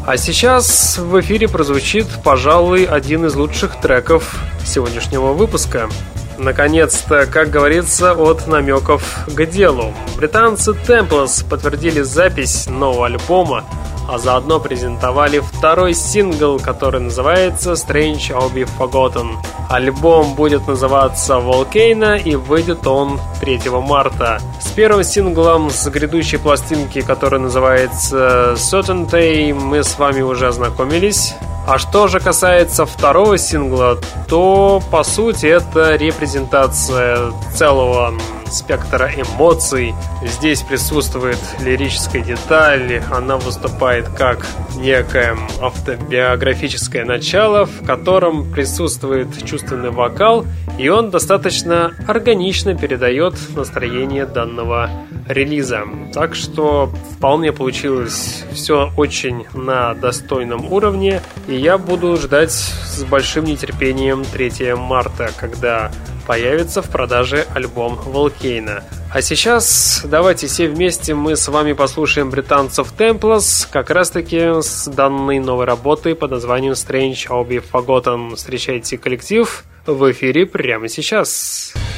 А 0.06 0.16
сейчас 0.16 1.00
в 1.00 1.20
эфире 1.20 1.48
прозвучит, 1.48 2.06
пожалуй, 2.24 2.84
один 2.86 3.26
из 3.26 3.34
лучших 3.34 3.82
треков 3.82 4.40
сегодняшнего 4.64 5.34
выпуска. 5.34 5.90
Наконец-то, 6.38 7.26
как 7.26 7.50
говорится, 7.50 8.14
от 8.14 8.48
намеков 8.48 9.26
к 9.28 9.46
делу. 9.46 9.94
Британцы 10.16 10.72
Templars 10.72 11.48
подтвердили 11.48 12.02
запись 12.02 12.68
нового 12.68 13.08
альбома, 13.08 13.64
а 14.08 14.18
заодно 14.20 14.60
презентовали 14.60 15.40
второй 15.40 15.94
сингл, 15.94 16.60
который 16.60 17.02
называется 17.02 17.74
Strange 17.74 18.30
I'll 18.30 18.54
Be 18.54 18.70
Forgotten. 18.78 19.38
Альбом 19.70 20.36
будет 20.36 20.68
называться 20.68 21.34
Volcano 21.34 22.22
и 22.22 22.36
выйдет 22.36 22.88
он 22.88 23.20
3 23.42 23.62
марта. 23.70 24.40
С 24.62 24.68
первым 24.68 25.04
синглом 25.04 25.70
с 25.70 25.90
грядущей 25.90 26.40
пластинки, 26.40 27.02
которая 27.02 27.42
называется 27.42 28.54
Certainty, 28.56 29.54
мы 29.54 29.84
с 29.84 29.98
вами 29.98 30.22
уже 30.22 30.48
ознакомились. 30.48 31.34
А 31.68 31.78
что 31.80 32.08
же 32.08 32.22
касается 32.22 32.86
второго 32.86 33.38
сингла, 33.38 33.98
то 34.30 34.82
по 34.90 35.04
сути 35.04 35.48
это 35.48 35.96
репрезентация 35.96 37.34
целого 37.54 38.14
спектра 38.52 39.10
эмоций. 39.16 39.94
Здесь 40.24 40.62
присутствует 40.62 41.40
лирическая 41.60 42.22
деталь, 42.22 43.02
она 43.12 43.38
выступает 43.38 44.10
как 44.10 44.46
некое 44.76 45.38
автобиографическое 45.62 47.06
начало, 47.06 47.66
в 47.66 47.86
котором 47.86 48.52
присутствует 48.52 49.28
чувственный 49.46 49.92
вокал, 49.92 50.46
и 50.78 50.90
он 50.90 51.10
достаточно 51.10 51.94
органично 52.08 52.76
передает 52.76 53.34
настроение 53.56 54.26
данного 54.26 54.90
релиза. 55.28 55.84
Так 56.14 56.36
что 56.36 56.92
вполне 57.16 57.52
получилось 57.52 58.44
все 58.54 58.92
очень 58.96 59.46
на 59.54 59.94
достойном 59.94 60.72
уровне, 60.72 61.22
и 61.48 61.56
я 61.56 61.78
буду 61.78 62.16
ждать 62.18 62.52
с 62.52 63.04
большим 63.04 63.46
нетерпением 63.46 64.24
3 64.24 64.76
марта, 64.76 65.32
когда 65.38 65.92
появится 66.28 66.82
в 66.82 66.90
продаже 66.90 67.48
альбом 67.56 67.96
Волкейна. 67.96 68.84
А 69.12 69.22
сейчас 69.22 70.02
давайте 70.04 70.48
все 70.48 70.68
вместе 70.68 71.16
мы 71.16 71.38
с 71.38 71.48
вами 71.48 71.72
послушаем 71.72 72.30
британцев 72.30 72.94
Templars 72.98 73.66
как 73.72 73.90
раз 73.90 74.12
таки 74.12 74.62
с 74.62 74.88
данной 74.88 75.40
новой 75.40 75.66
работой 75.66 76.14
под 76.14 76.32
названием 76.32 76.74
Strange 76.74 77.28
I'll 77.30 77.48
Be 77.48 77.64
Forgotten. 77.72 78.36
Встречайте 78.36 78.98
коллектив 78.98 79.64
в 79.86 80.12
эфире 80.12 80.46
прямо 80.46 80.90
сейчас. 80.90 81.74
Floating 81.74 81.97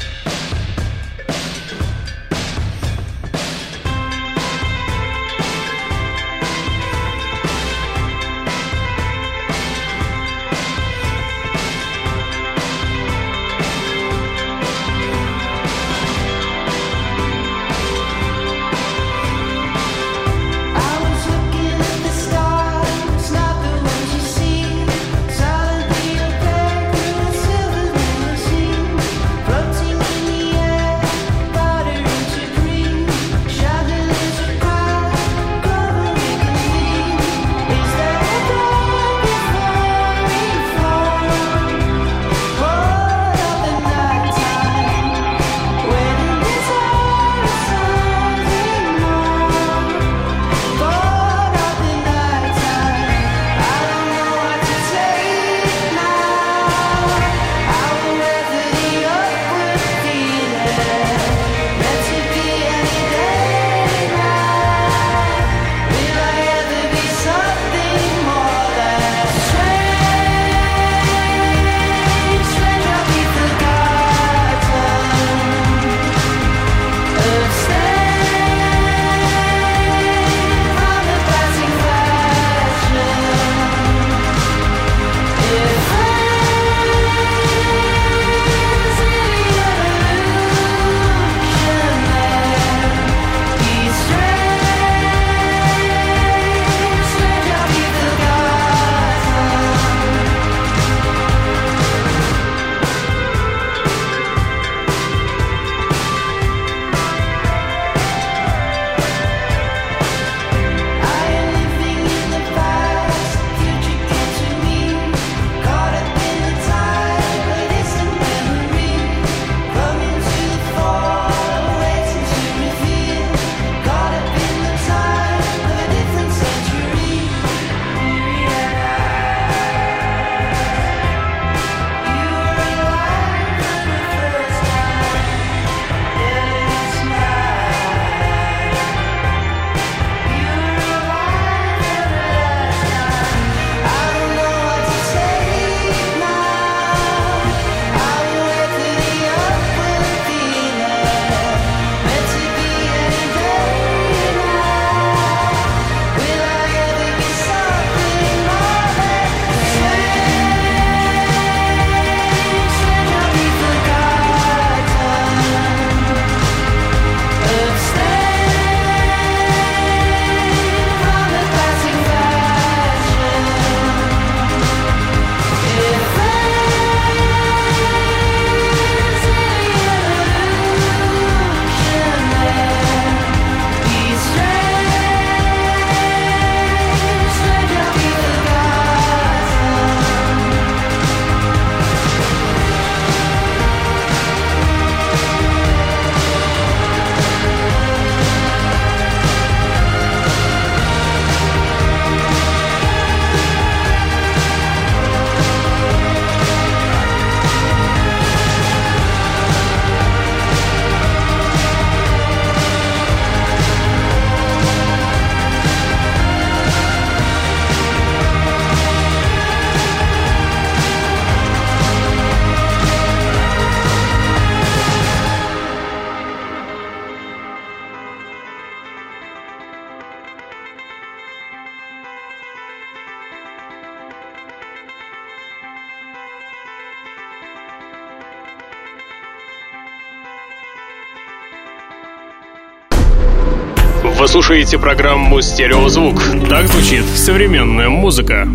слушаете 244.30 244.78
программу 244.78 245.40
«Стереозвук». 245.40 246.22
Так 246.48 246.68
звучит 246.68 247.04
современная 247.16 247.88
музыка. 247.88 248.46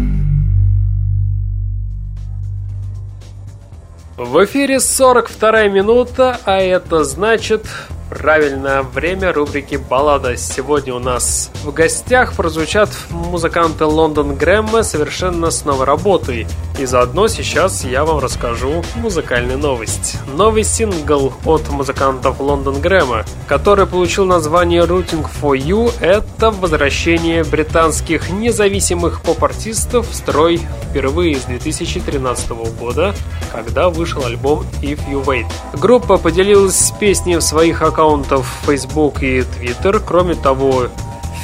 В 4.16 4.46
эфире 4.46 4.80
42 4.80 5.68
минута, 5.68 6.40
а 6.46 6.60
это 6.60 7.04
значит 7.04 7.66
Правильное 8.10 8.84
время 8.84 9.34
рубрики 9.34 9.78
«Баллада». 9.78 10.38
Сегодня 10.38 10.94
у 10.94 11.00
нас 11.00 11.50
в 11.64 11.74
гостях 11.74 12.34
прозвучат 12.34 12.90
музыканты 13.10 13.86
Лондон 13.86 14.36
Грэмма 14.36 14.84
совершенно 14.84 15.50
с 15.50 15.66
новой 15.66 15.86
работой. 15.86 16.46
И 16.78 16.86
заодно 16.86 17.28
сейчас 17.28 17.84
я 17.84 18.06
вам 18.06 18.20
расскажу 18.20 18.84
музыкальную 18.96 19.58
новость. 19.58 20.18
Новый 20.36 20.64
сингл 20.64 21.34
от 21.46 21.68
музыкантов 21.70 22.40
Лондон 22.40 22.80
Грэмма, 22.80 23.26
который 23.48 23.88
получил 23.88 24.26
название 24.26 24.84
«Rooting 24.84 25.26
for 25.42 25.58
You»— 25.58 25.92
это 26.00 26.52
возвращение 26.52 27.44
британских 27.44 28.30
независимых 28.30 29.22
поп-артистов 29.22 30.08
в 30.10 30.14
строй 30.14 30.62
впервые 30.90 31.38
с 31.38 31.46
2013 31.46 32.50
года, 32.80 33.16
когда 33.52 33.90
вышел 33.90 34.26
альбом 34.26 34.64
«If 34.82 35.00
You 35.10 35.26
Wait». 35.26 35.46
Группа 35.74 36.18
поделилась 36.18 36.92
песней 37.00 37.38
в 37.38 37.42
своих 37.42 37.82
аккаунтов 37.96 38.46
Facebook 38.66 39.24
и 39.24 39.40
Twitter. 39.40 40.04
Кроме 40.06 40.36
того, 40.36 40.88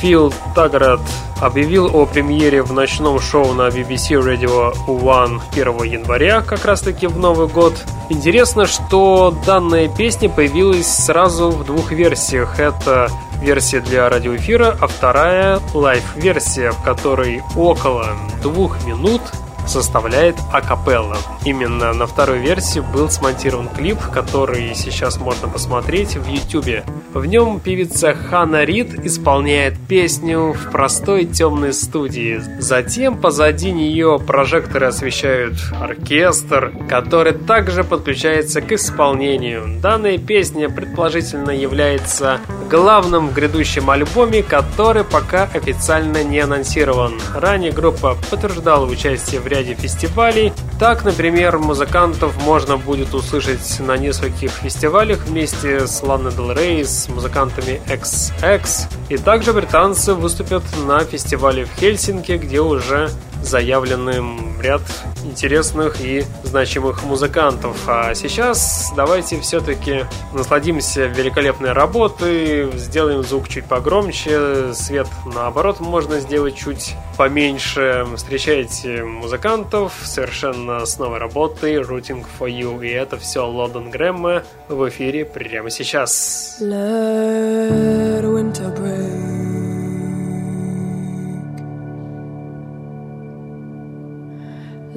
Фил 0.02 0.34
Таград 0.54 1.00
объявил 1.40 1.90
о 1.96 2.06
премьере 2.06 2.62
в 2.62 2.74
ночном 2.74 3.22
шоу 3.22 3.54
на 3.54 3.70
BBC 3.70 4.20
Radio 4.22 4.74
One 4.86 5.40
1 5.54 5.84
января, 5.84 6.42
как 6.42 6.66
раз 6.66 6.82
таки 6.82 7.08
в 7.08 7.18
Новый 7.18 7.48
год. 7.48 7.74
Интересно, 8.10 8.66
что 8.66 9.34
данная 9.46 9.88
песня 9.88 10.28
появилась 10.28 10.88
сразу 10.88 11.52
в 11.52 11.64
двух 11.64 11.94
версиях. 11.94 12.60
Это 12.60 13.10
версия 13.42 13.80
для 13.80 14.10
радиоэфира, 14.10 14.78
а 14.82 14.88
вторая 14.88 15.62
лайв-версия, 15.74 16.72
в 16.72 16.84
которой 16.84 17.42
около 17.56 18.08
двух 18.44 18.86
минут 18.86 19.22
составляет 19.68 20.36
акапелла. 20.52 21.18
Именно 21.46 21.94
на 21.94 22.08
второй 22.08 22.40
версии 22.40 22.80
был 22.80 23.10
смонтирован 23.10 23.70
клип, 23.70 24.00
который 24.14 24.74
сейчас 24.76 25.18
можно 25.20 25.48
посмотреть 25.48 26.16
в 26.16 26.28
YouTube. 26.28 26.84
В 27.14 27.26
нем 27.26 27.60
певица 27.60 28.14
Ханна 28.14 28.64
Рид 28.64 29.06
исполняет 29.06 29.76
песню 29.88 30.54
в 30.54 30.72
простой 30.72 31.26
темной 31.26 31.74
студии. 31.74 32.42
Затем 32.60 33.18
позади 33.18 33.72
нее 33.72 34.20
прожекторы 34.26 34.88
освещают 34.88 35.56
оркестр, 35.80 36.72
который 36.88 37.34
также 37.34 37.84
подключается 37.84 38.62
к 38.62 38.72
исполнению. 38.72 39.80
Данная 39.82 40.18
песня 40.18 40.70
предположительно 40.70 41.52
является 41.52 42.40
главным 42.70 43.28
в 43.28 43.34
грядущем 43.34 43.90
альбоме, 43.90 44.42
который 44.42 45.04
пока 45.04 45.44
официально 45.44 46.24
не 46.24 46.40
анонсирован. 46.40 47.20
Ранее 47.36 47.74
группа 47.74 48.16
подтверждала 48.30 48.86
участие 48.86 49.42
в 49.42 49.48
ряде 49.52 49.76
фестивалей. 49.76 50.54
Так, 50.80 51.04
например, 51.06 51.60
музыкантов 51.60 52.36
можно 52.44 52.78
будет 52.78 53.14
услышать 53.14 53.80
на 53.80 53.98
нескольких 53.98 54.52
фестивалях 54.52 55.20
вместе 55.26 55.86
с 55.86 56.02
Лана 56.02 56.32
Дел 56.32 56.52
Рей, 56.52 56.84
с 56.84 57.08
музыкантами 57.10 57.82
XX. 57.88 58.88
И 59.10 59.18
также 59.18 59.54
британцы 59.54 60.14
выступят 60.14 60.64
на 60.88 61.02
фестивале 61.02 61.66
в 61.66 61.80
Хельсинки, 61.80 62.34
где 62.34 62.62
уже 62.62 63.12
заявлены 63.44 64.24
ряд 64.62 64.82
интересных 65.24 66.02
и 66.02 66.24
значимых 66.44 67.04
музыкантов. 67.04 67.78
А 67.88 68.14
сейчас 68.16 68.92
давайте 68.96 69.40
все-таки 69.40 70.06
насладимся 70.34 71.06
великолепной 71.06 71.74
работой, 71.74 72.72
сделаем 72.78 73.24
звук 73.24 73.48
чуть 73.50 73.66
погромче, 73.66 74.74
свет 74.74 75.08
наоборот 75.26 75.80
можно 75.80 76.20
сделать 76.20 76.56
чуть 76.56 76.96
поменьше. 77.18 78.06
Встречайте 78.16 79.04
музыкантов 79.04 79.94
совершенно 80.04 80.86
с 80.86 80.98
новой 80.98 81.20
работой 81.20 81.76
Rooting 81.76 82.26
for 82.40 82.50
You. 82.50 82.86
И 82.86 82.90
это 82.90 83.18
все 83.18 83.46
Лондон 83.46 83.90
Грэмма 83.90 84.44
в 84.68 84.90
эфире 84.90 85.26
прямо 85.26 85.70
сейчас. 85.70 86.58
Let 86.62 88.24
winter 88.24 88.76
break. 88.76 89.31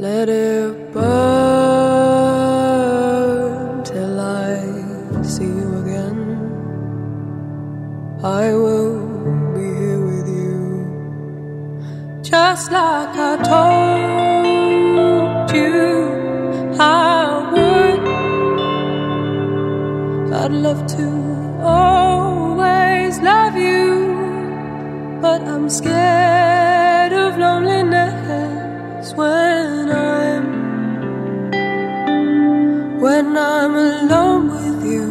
Let 0.05 0.29
it 0.29 0.93
burn 0.93 1.05
till 3.85 4.21
I 4.21 4.61
see 5.23 5.45
you 5.61 5.79
again. 5.83 6.19
I 8.23 8.53
will 8.53 9.01
be 9.55 9.67
here 9.81 10.03
with 10.05 10.29
you, 10.29 10.61
just 12.21 12.71
like 12.71 13.17
I 13.31 13.33
told 13.55 15.51
you 15.57 15.83
I 16.79 17.49
would. 17.55 18.01
I'd 20.35 20.53
love 20.67 20.87
to 20.99 21.07
always 21.63 23.19
love 23.21 23.57
you, 23.57 23.87
but 25.23 25.41
I'm 25.53 25.71
scared 25.71 27.15
of 27.15 27.39
loneliness 27.39 29.15
when 29.15 29.74
when 33.15 33.37
I'm 33.37 33.75
alone 33.77 34.45
with 34.57 34.81
you. 34.93 35.09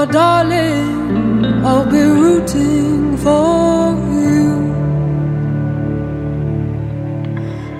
My 0.00 0.06
darling, 0.06 1.62
I'll 1.62 1.84
be 1.84 2.00
rooting 2.00 3.18
for 3.18 3.92
you. 4.24 4.46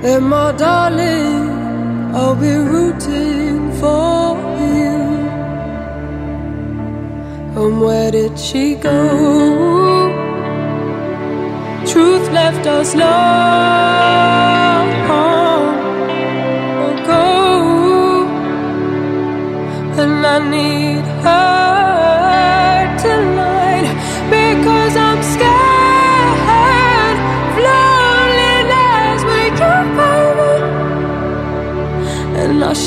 And 0.05 0.29
my 0.29 0.53
darling, 0.53 1.49
I'll 2.15 2.35
be 2.35 2.55
rooting 2.75 3.73
for 3.81 4.37
you. 4.69 4.99
And 7.59 7.81
where 7.81 8.11
did 8.11 8.39
she 8.39 8.75
go? 8.75 8.99
truth 11.87 12.27
left 12.31 12.67
us 12.67 12.95
long 12.95 14.89
ago, 16.91 17.25
and 20.03 20.27
I 20.27 20.39
need 20.51 21.05
her 21.25 21.60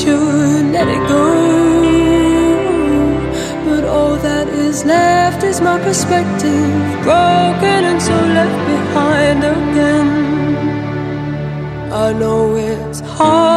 should 0.03 0.65
let 0.75 0.87
it 0.89 1.03
go, 1.07 1.27
but 3.67 3.83
all 3.85 4.15
that 4.17 4.49
is 4.49 4.83
left 4.83 5.43
is 5.43 5.61
my 5.61 5.79
perspective, 5.79 6.73
broken 7.07 7.81
and 7.89 8.01
so 8.01 8.17
left 8.37 8.59
behind 8.73 9.39
again. 9.55 10.09
I 12.05 12.11
know 12.11 12.55
it's 12.57 12.99
hard. 12.99 13.52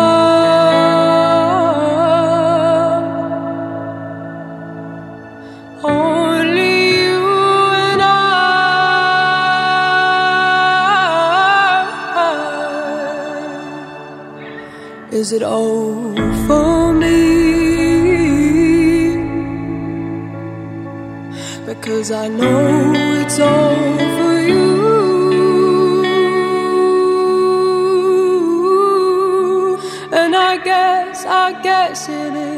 Is 15.20 15.32
it 15.32 15.42
all 15.42 16.14
for 16.46 16.92
me? 16.92 17.16
Because 21.64 22.10
I 22.10 22.28
know 22.28 22.92
it's 23.22 23.38
all 23.40 23.96
for 24.16 24.36
you. 24.50 24.76
And 30.12 30.36
I 30.36 30.58
guess, 30.58 31.24
I 31.24 31.62
guess 31.62 32.08
it 32.10 32.34
is. 32.34 32.55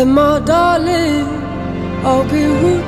Then, 0.00 0.14
my 0.14 0.40
darling, 0.40 1.26
I'll 2.06 2.24
be 2.24 2.42
rooting 2.46 2.79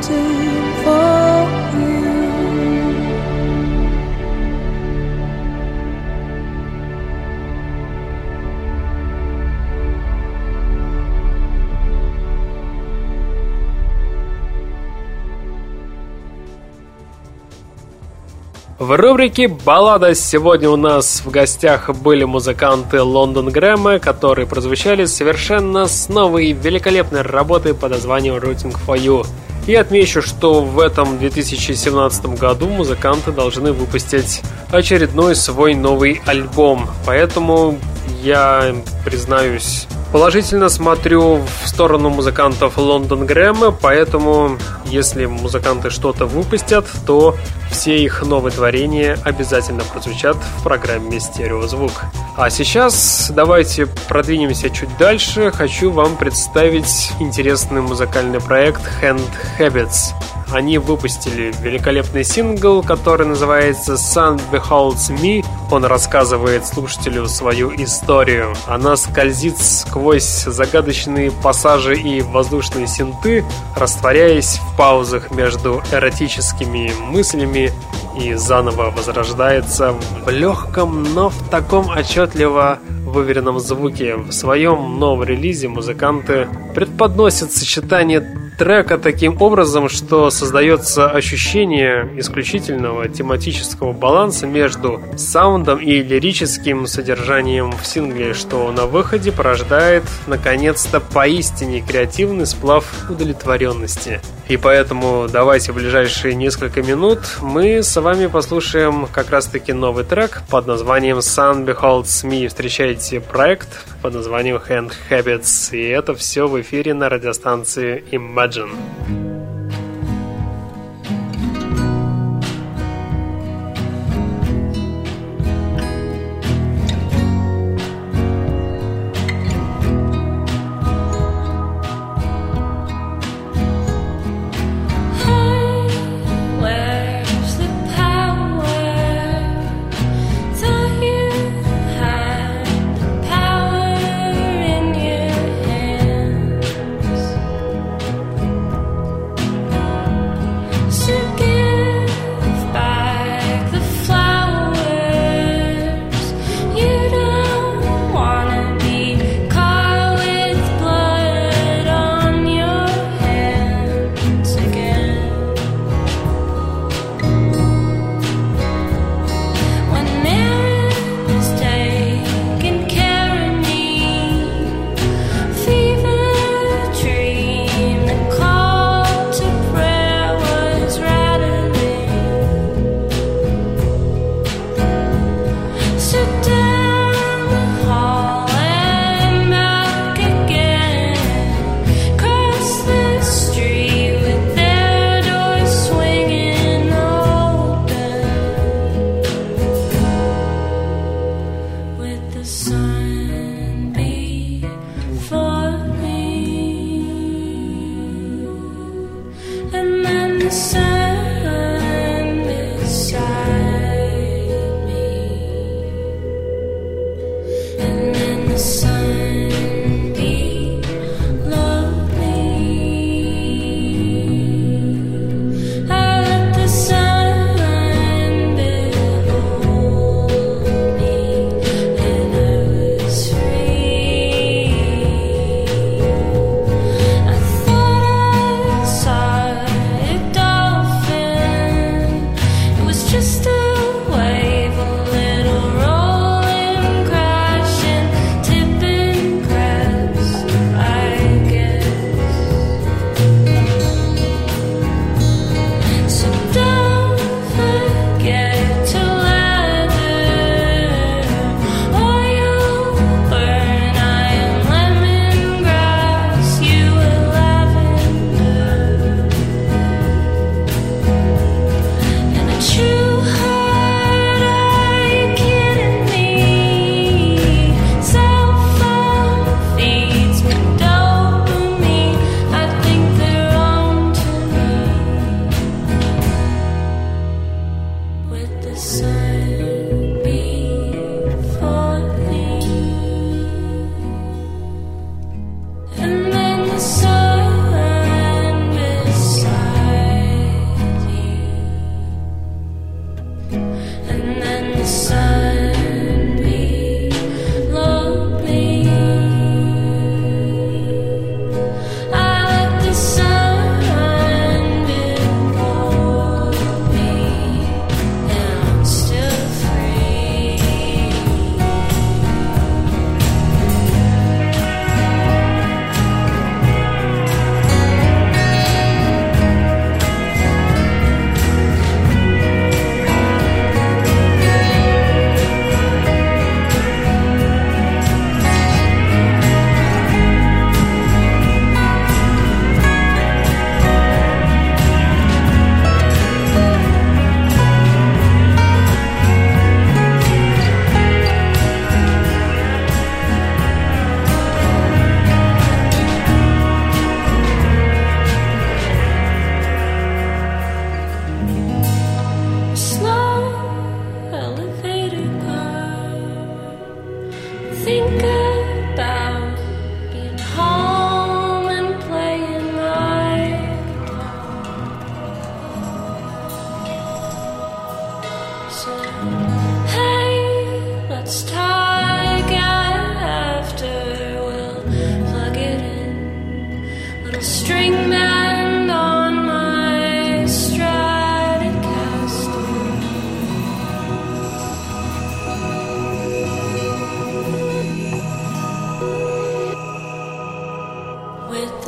В 18.83 18.97
рубрике 18.97 19.47
«Баллада» 19.47 20.13
сегодня 20.13 20.69
у 20.69 20.75
нас 20.75 21.23
в 21.25 21.31
гостях 21.31 21.89
были 21.95 22.25
музыканты 22.25 23.01
Лондон 23.01 23.49
Грэма, 23.49 24.01
которые 24.01 24.45
прозвучали 24.49 25.05
совершенно 25.05 25.87
с 25.87 26.09
новой 26.09 26.51
великолепной 26.51 27.23
работой 27.23 27.75
под 27.75 27.93
названием 27.93 28.35
«Rooting 28.35 28.77
for 28.85 28.99
You». 28.99 29.25
И 29.69 29.75
отмечу, 29.77 30.21
что 30.21 30.63
в 30.63 30.81
этом 30.81 31.17
2017 31.17 32.27
году 32.37 32.67
музыканты 32.67 33.31
должны 33.31 33.73
выпустить 33.73 34.43
очередной 34.73 35.37
свой 35.37 35.77
новый 35.77 36.21
альбом. 36.27 36.89
Поэтому 37.07 37.79
я, 38.21 38.75
признаюсь, 39.05 39.87
Положительно 40.13 40.69
смотрю 40.69 41.41
в 41.63 41.67
сторону 41.67 42.11
музыкантов 42.11 42.77
Лондон 42.77 43.25
Грэма, 43.25 43.71
поэтому 43.71 44.59
если 44.85 45.25
музыканты 45.25 45.89
что-то 45.89 46.27
выпустят, 46.27 46.87
то 47.07 47.35
все 47.71 47.97
их 47.97 48.23
новые 48.23 48.53
творения 48.53 49.19
обязательно 49.25 49.83
прозвучат 49.85 50.37
в 50.37 50.63
программе 50.65 51.19
«Стереозвук». 51.19 51.93
А 52.37 52.51
сейчас 52.51 53.33
давайте 53.35 53.87
продвинемся 54.07 54.69
чуть 54.69 54.95
дальше. 54.99 55.51
Хочу 55.51 55.91
вам 55.91 56.17
представить 56.17 57.13
интересный 57.19 57.81
музыкальный 57.81 58.41
проект 58.41 58.83
Hand 59.01 59.23
Habits. 59.59 60.13
Они 60.53 60.77
выпустили 60.77 61.55
великолепный 61.63 62.25
сингл, 62.25 62.83
который 62.83 63.27
называется 63.27 63.95
Sun 63.95 64.39
Beholds 64.53 65.09
Me. 65.09 65.43
Он 65.73 65.87
рассказывает 65.87 66.67
слушателю 66.67 67.27
свою 67.29 67.75
историю. 67.83 68.55
Она 68.67 68.95
скользит 68.95 69.57
сквозь 69.57 70.45
загадочные 70.45 71.31
пассажи 71.31 71.99
и 71.99 72.21
воздушные 72.21 72.87
синты, 72.87 73.43
растворяясь 73.75 74.59
в 74.59 74.77
паузах 74.77 75.31
между 75.31 75.83
эротическими 75.91 76.93
мыслями 77.01 77.73
и 78.21 78.35
заново 78.35 78.91
возрождается 78.91 79.93
в 80.25 80.29
легком, 80.31 81.03
но 81.15 81.29
в 81.29 81.49
таком 81.51 81.89
отчетливо 81.89 82.79
выверенном 83.05 83.61
звуке. 83.61 84.17
В 84.17 84.33
своем 84.33 84.99
новом 84.99 85.25
релизе 85.25 85.69
музыканты 85.69 86.49
предподносят 86.75 87.53
сочетание 87.53 88.21
трека 88.59 88.99
таким 88.99 89.41
образом, 89.41 89.89
что 89.89 90.31
создается 90.31 91.11
ощущение 91.11 92.09
исключительного 92.17 93.09
тематического 93.09 93.93
баланса 93.93 94.47
между 94.47 95.01
саундом 95.17 95.79
и 95.79 96.03
лирическим 96.03 96.87
содержанием 96.87 97.73
в 97.73 97.87
сингле, 97.87 98.35
что 98.35 98.71
на 98.73 98.87
выходе 98.87 99.33
порождает, 99.33 100.05
наконец-то, 100.27 101.01
поистине 101.01 101.81
креативный 101.81 102.47
сплав 102.47 102.85
удовлетворенности. 103.11 104.21
И 104.49 104.57
поэтому 104.57 105.29
давайте 105.33 105.73
в 105.73 105.77
ближайшие 105.77 106.35
несколько 106.35 106.83
минут 106.83 107.19
мы 107.41 107.83
с 107.83 107.97
вами 108.03 108.27
послушаем 108.27 109.07
как 109.07 109.31
раз-таки 109.31 109.73
новый 109.73 110.05
трек 110.05 110.43
под 110.51 110.67
названием 110.67 111.19
Sun 111.19 111.65
Beholds 111.65 112.25
Me. 112.25 112.49
Встречайте 112.49 113.21
проект 113.21 113.69
под 114.03 114.15
названием 114.15 114.57
Hand 114.57 114.93
Habits. 115.09 115.77
И 115.77 115.89
это 115.89 116.15
все 116.15 116.49
в 116.49 116.61
эфире 116.61 116.95
на 116.95 117.09
радиостанции 117.09 118.05
Imagine. 118.11 119.32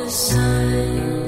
Стереозвук. 0.07 1.24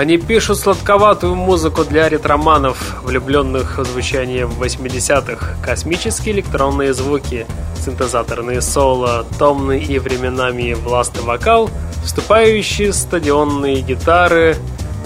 Они 0.00 0.16
пишут 0.16 0.58
сладковатую 0.58 1.34
музыку 1.34 1.84
для 1.84 2.08
ретроманов, 2.08 3.02
влюбленных 3.02 3.76
в 3.76 3.84
звучание 3.84 4.46
80-х, 4.46 5.56
космические 5.62 6.36
электронные 6.36 6.94
звуки, 6.94 7.46
синтезаторные 7.84 8.62
соло, 8.62 9.26
томный 9.38 9.84
и 9.84 9.98
временами 9.98 10.72
властный 10.72 11.22
вокал, 11.22 11.68
вступающие 12.02 12.94
стадионные 12.94 13.82
гитары. 13.82 14.56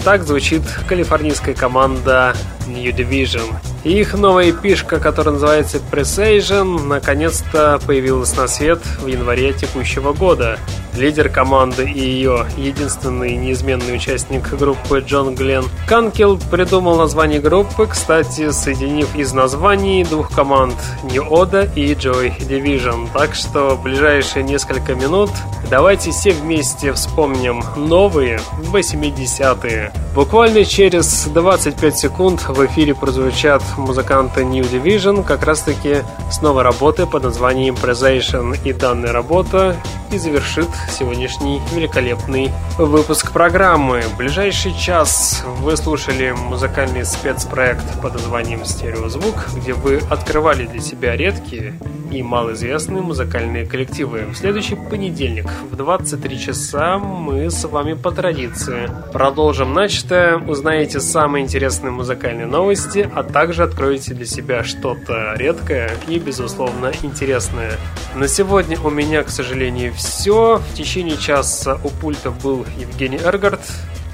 Так 0.05 0.23
звучит 0.23 0.61
калифорнийская 0.87 1.55
команда 1.55 2.33
New 2.65 2.95
Division. 2.95 3.53
И 3.83 3.99
их 3.99 4.13
новая 4.13 4.53
пишка, 4.53 5.01
которая 5.01 5.33
называется 5.33 5.81
Precision, 5.91 6.87
наконец-то 6.87 7.81
появилась 7.85 8.33
на 8.37 8.47
свет 8.47 8.79
в 9.01 9.07
январе 9.07 9.51
текущего 9.51 10.13
года. 10.13 10.57
Лидер 10.95 11.27
команды 11.27 11.83
и 11.83 11.99
ее 11.99 12.45
единственный 12.55 13.35
неизменный 13.35 13.95
участник 13.95 14.49
группы 14.57 15.03
Джон 15.05 15.35
Глен 15.35 15.65
Канкел 15.87 16.39
придумал 16.49 16.95
название 16.95 17.41
группы, 17.41 17.85
кстати, 17.85 18.51
соединив 18.51 19.13
из 19.15 19.33
названий 19.33 20.05
двух 20.05 20.31
команд 20.31 20.75
New 21.03 21.27
Oda 21.29 21.69
и 21.75 21.93
Joy 21.93 22.37
Division. 22.39 23.09
Так 23.13 23.35
что 23.35 23.75
в 23.75 23.83
ближайшие 23.83 24.43
несколько 24.43 24.95
минут 24.95 25.31
давайте 25.69 26.11
все 26.11 26.31
вместе 26.31 26.93
вспомним 26.93 27.61
новые 27.75 28.39
80-е. 28.71 29.91
Буквально 30.15 30.63
через 30.63 31.25
25 31.25 31.97
секунд 31.97 32.47
в 32.47 32.65
эфире 32.67 32.95
прозвучат 32.95 33.61
музыканты 33.75 34.45
New 34.45 34.63
Division 34.63 35.25
как 35.25 35.43
раз 35.43 35.59
таки 35.59 36.03
с 36.31 36.41
новой 36.41 36.63
работы 36.63 37.05
под 37.05 37.23
названием 37.23 37.75
Impression 37.75 38.57
и 38.63 38.71
данная 38.71 39.11
работа 39.11 39.75
и 40.11 40.17
завершит 40.17 40.69
сегодняшний 40.89 41.61
великолепный 41.73 42.51
выпуск 42.77 43.31
программы. 43.31 44.01
В 44.01 44.17
ближайший 44.17 44.73
час 44.77 45.43
вы 45.59 45.77
слушали 45.77 46.31
музыкальный 46.31 47.05
спецпроект 47.05 48.01
под 48.01 48.13
названием 48.13 48.65
«Стереозвук», 48.65 49.35
где 49.55 49.73
вы 49.73 50.01
открывали 50.09 50.65
для 50.65 50.81
себя 50.81 51.15
редкие 51.15 51.73
и 52.11 52.23
малоизвестные 52.23 53.01
музыкальные 53.01 53.65
коллективы. 53.65 54.25
В 54.31 54.35
следующий 54.35 54.75
понедельник 54.75 55.49
в 55.69 55.75
23 55.75 56.39
часа 56.39 56.97
мы 56.97 57.49
с 57.49 57.65
вами 57.65 57.93
по 57.93 58.11
традиции 58.11 58.89
продолжим 59.11 59.73
начатое, 59.73 60.37
узнаете 60.37 60.99
самые 60.99 61.43
интересные 61.43 61.91
музыкальные 61.91 62.45
новости, 62.45 63.09
а 63.13 63.23
также 63.23 63.63
откроете 63.63 64.13
для 64.13 64.25
себя 64.25 64.63
что-то 64.63 65.33
редкое 65.35 65.91
и, 66.07 66.19
безусловно, 66.19 66.91
интересное. 67.01 67.73
На 68.15 68.27
сегодня 68.27 68.79
у 68.79 68.89
меня, 68.89 69.23
к 69.23 69.29
сожалению, 69.29 69.93
все. 69.93 70.61
Течение 70.75 71.17
часа 71.17 71.79
у 71.85 71.89
пульта 71.89 72.31
был 72.31 72.65
Евгений 72.77 73.17
Эргард. 73.17 73.61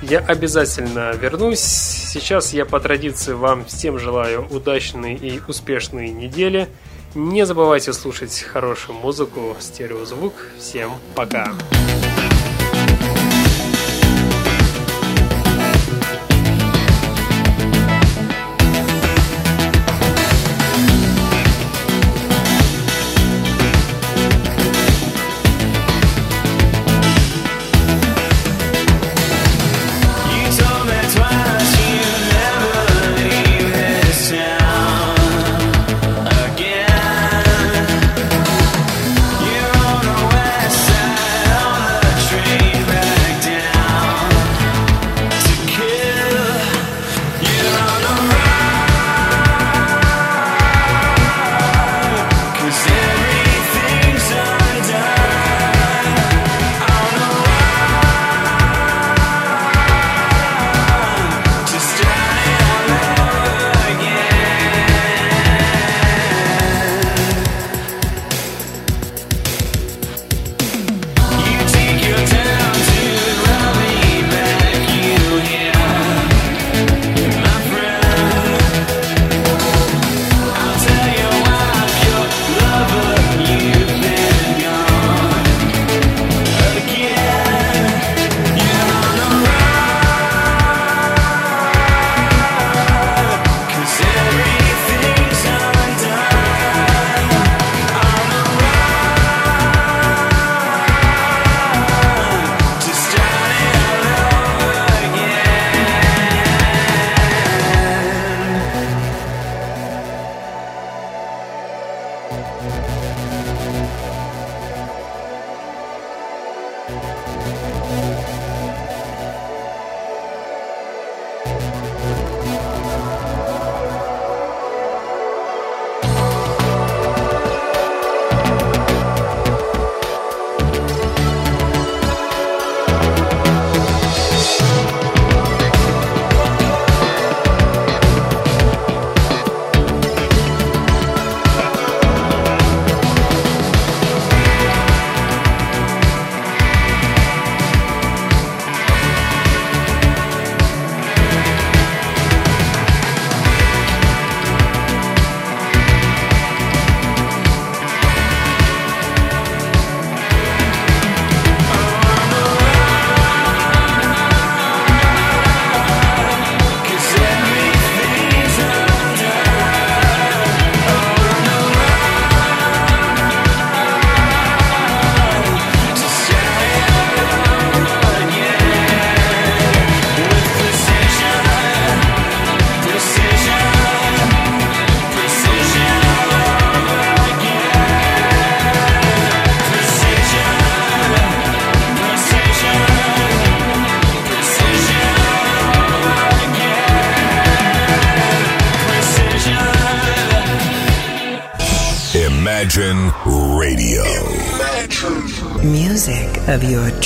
Я 0.03 0.19
обязательно 0.19 1.11
вернусь. 1.13 1.59
Сейчас 1.59 2.53
я 2.53 2.65
по 2.65 2.79
традиции 2.79 3.33
вам 3.33 3.65
всем 3.65 3.97
желаю 3.97 4.47
удачной 4.47 5.15
и 5.15 5.41
успешной 5.47 6.09
недели. 6.09 6.69
Не 7.15 7.47
забывайте 7.47 7.93
слушать 7.93 8.39
хорошую 8.41 8.99
музыку, 8.99 9.55
стереозвук. 9.59 10.33
Всем 10.59 10.91
пока! 11.15 11.45
Пока! 11.45 11.90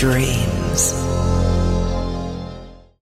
surgery. 0.05 0.34